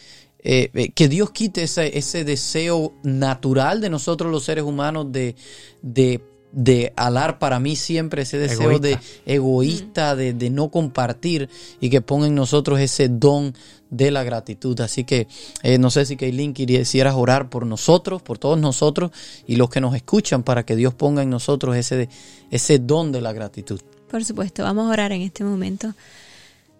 eh, 0.47 0.69
eh, 0.75 0.89
que 0.89 1.07
Dios 1.07 1.31
quite 1.31 1.63
ese, 1.63 1.97
ese, 1.97 2.23
deseo 2.23 2.93
natural 3.01 3.81
de 3.81 3.89
nosotros 3.89 4.31
los 4.31 4.43
seres 4.43 4.63
humanos 4.63 5.11
de, 5.11 5.35
de 5.81 6.21
de 6.55 6.93
alar 6.95 7.37
para 7.37 7.59
mí 7.59 7.75
siempre 7.75 8.21
ese 8.21 8.37
deseo 8.37 8.79
de 8.79 8.97
egoísta, 9.25 10.15
de, 10.15 10.33
de, 10.33 10.49
no 10.49 10.69
compartir 10.69 11.49
y 11.81 11.89
que 11.89 11.99
ponga 11.99 12.27
en 12.27 12.35
nosotros 12.35 12.79
ese 12.79 13.09
don 13.09 13.53
de 13.89 14.09
la 14.09 14.23
gratitud. 14.23 14.79
Así 14.79 15.03
que 15.03 15.27
eh, 15.63 15.77
no 15.77 15.91
sé 15.91 16.05
si 16.05 16.15
Kaylin 16.15 16.53
quisieras 16.53 17.15
orar 17.15 17.49
por 17.49 17.65
nosotros, 17.65 18.21
por 18.21 18.37
todos 18.37 18.57
nosotros 18.57 19.11
y 19.45 19.57
los 19.57 19.69
que 19.69 19.81
nos 19.81 19.95
escuchan 19.95 20.43
para 20.43 20.65
que 20.65 20.77
Dios 20.77 20.93
ponga 20.93 21.21
en 21.21 21.29
nosotros 21.29 21.75
ese, 21.75 22.07
ese 22.51 22.79
don 22.79 23.11
de 23.11 23.19
la 23.19 23.33
gratitud. 23.33 23.81
Por 24.09 24.23
supuesto, 24.23 24.63
vamos 24.63 24.87
a 24.87 24.91
orar 24.91 25.11
en 25.11 25.21
este 25.23 25.43
momento. 25.43 25.93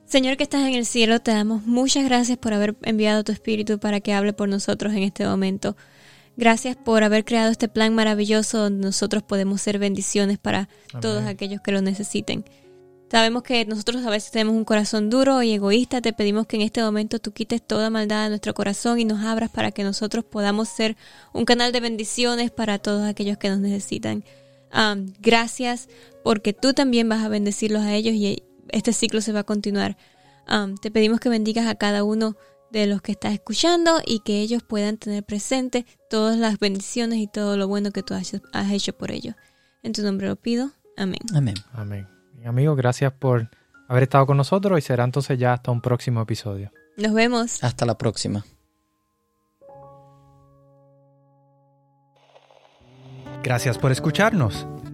Señor 0.08 0.38
que 0.38 0.44
estás 0.44 0.66
en 0.66 0.76
el 0.76 0.86
cielo, 0.86 1.20
te 1.20 1.32
damos 1.32 1.66
muchas 1.66 2.06
gracias 2.06 2.38
por 2.38 2.54
haber 2.54 2.76
enviado 2.84 3.26
tu 3.26 3.34
Espíritu 3.34 3.78
para 3.78 4.00
que 4.00 4.14
hable 4.14 4.32
por 4.32 4.48
nosotros 4.48 4.94
en 4.94 5.04
este 5.04 5.26
momento. 5.26 5.76
Gracias 6.38 6.76
por 6.76 7.04
haber 7.04 7.24
creado 7.24 7.52
este 7.52 7.70
plan 7.70 7.96
maravilloso 7.96 8.58
donde 8.58 8.86
nosotros 8.86 9.24
podemos 9.24 9.62
ser 9.62 9.80
bendiciones 9.80 10.38
para 10.38 10.68
todos 11.02 11.24
aquellos 11.26 11.62
que 11.62 11.72
lo 11.72 11.82
necesiten. 11.82 12.44
Sabemos 13.10 13.44
que 13.44 13.66
nosotros 13.66 14.06
a 14.06 14.10
veces 14.10 14.32
tenemos 14.32 14.56
un 14.56 14.66
corazón 14.66 15.10
duro 15.10 15.42
y 15.44 15.54
egoísta. 15.54 16.02
Te 16.02 16.12
pedimos 16.12 16.48
que 16.48 16.58
en 16.58 16.64
este 16.64 16.82
momento 16.82 17.20
tú 17.20 17.32
quites 17.32 17.62
toda 17.62 17.90
maldad 17.90 18.24
de 18.24 18.30
nuestro 18.30 18.54
corazón 18.54 19.00
y 19.00 19.06
nos 19.06 19.24
abras 19.24 19.52
para 19.52 19.72
que 19.72 19.84
nosotros 19.84 20.26
podamos 20.26 20.68
ser 20.68 20.98
un 21.32 21.46
canal 21.46 21.72
de 21.72 21.80
bendiciones 21.80 22.52
para 22.52 22.80
todos 22.80 23.08
aquellos 23.08 23.38
que 23.38 23.50
nos 23.50 23.60
necesitan. 23.60 24.24
gracias 25.22 25.88
porque 26.24 26.52
tú 26.52 26.74
también 26.74 27.08
vas 27.08 27.24
a 27.24 27.30
bendecirlos 27.30 27.84
a 27.84 27.94
ellos 27.94 28.14
y 28.16 28.44
este 28.70 28.92
ciclo 28.92 29.22
se 29.22 29.32
va 29.32 29.42
a 29.42 29.44
continuar. 29.44 29.96
te 30.82 30.92
pedimos 30.92 31.20
que 31.22 31.30
bendigas 31.30 31.68
a 31.68 31.76
cada 31.76 32.04
uno 32.04 32.36
de 32.72 32.88
los 32.88 33.02
que 33.02 33.14
estás 33.14 33.34
escuchando 33.34 34.00
y 34.06 34.20
que 34.20 34.42
ellos 34.42 34.64
puedan 34.64 34.98
tener 34.98 35.24
presente 35.24 35.86
todas 36.10 36.38
las 36.38 36.60
bendiciones 36.60 37.20
y 37.20 37.28
todo 37.28 37.58
lo 37.58 37.68
bueno 37.68 37.92
que 37.92 38.04
tú 38.04 38.14
has 38.14 38.72
hecho 38.72 38.94
por 38.94 39.12
ellos. 39.12 39.36
En 39.84 39.94
tu 39.94 40.02
nombre 40.02 40.28
lo 40.28 40.36
pido. 40.36 40.72
Amén. 40.98 41.22
Amén. 41.34 41.56
Amén. 41.74 42.08
Amigos, 42.46 42.78
gracias 42.78 43.12
por 43.14 43.50
haber 43.88 44.04
estado 44.04 44.26
con 44.26 44.38
nosotros 44.38 44.78
y 44.78 44.82
será 44.82 45.04
entonces 45.04 45.38
ya 45.38 45.54
hasta 45.54 45.72
un 45.72 45.82
próximo 45.82 46.22
episodio. 46.22 46.72
Nos 46.98 47.14
vemos. 47.14 47.64
Hasta 47.64 47.86
la 47.86 47.98
próxima. 47.98 48.46
Gracias 53.44 53.78
por 53.78 53.92
escucharnos. 53.92 54.66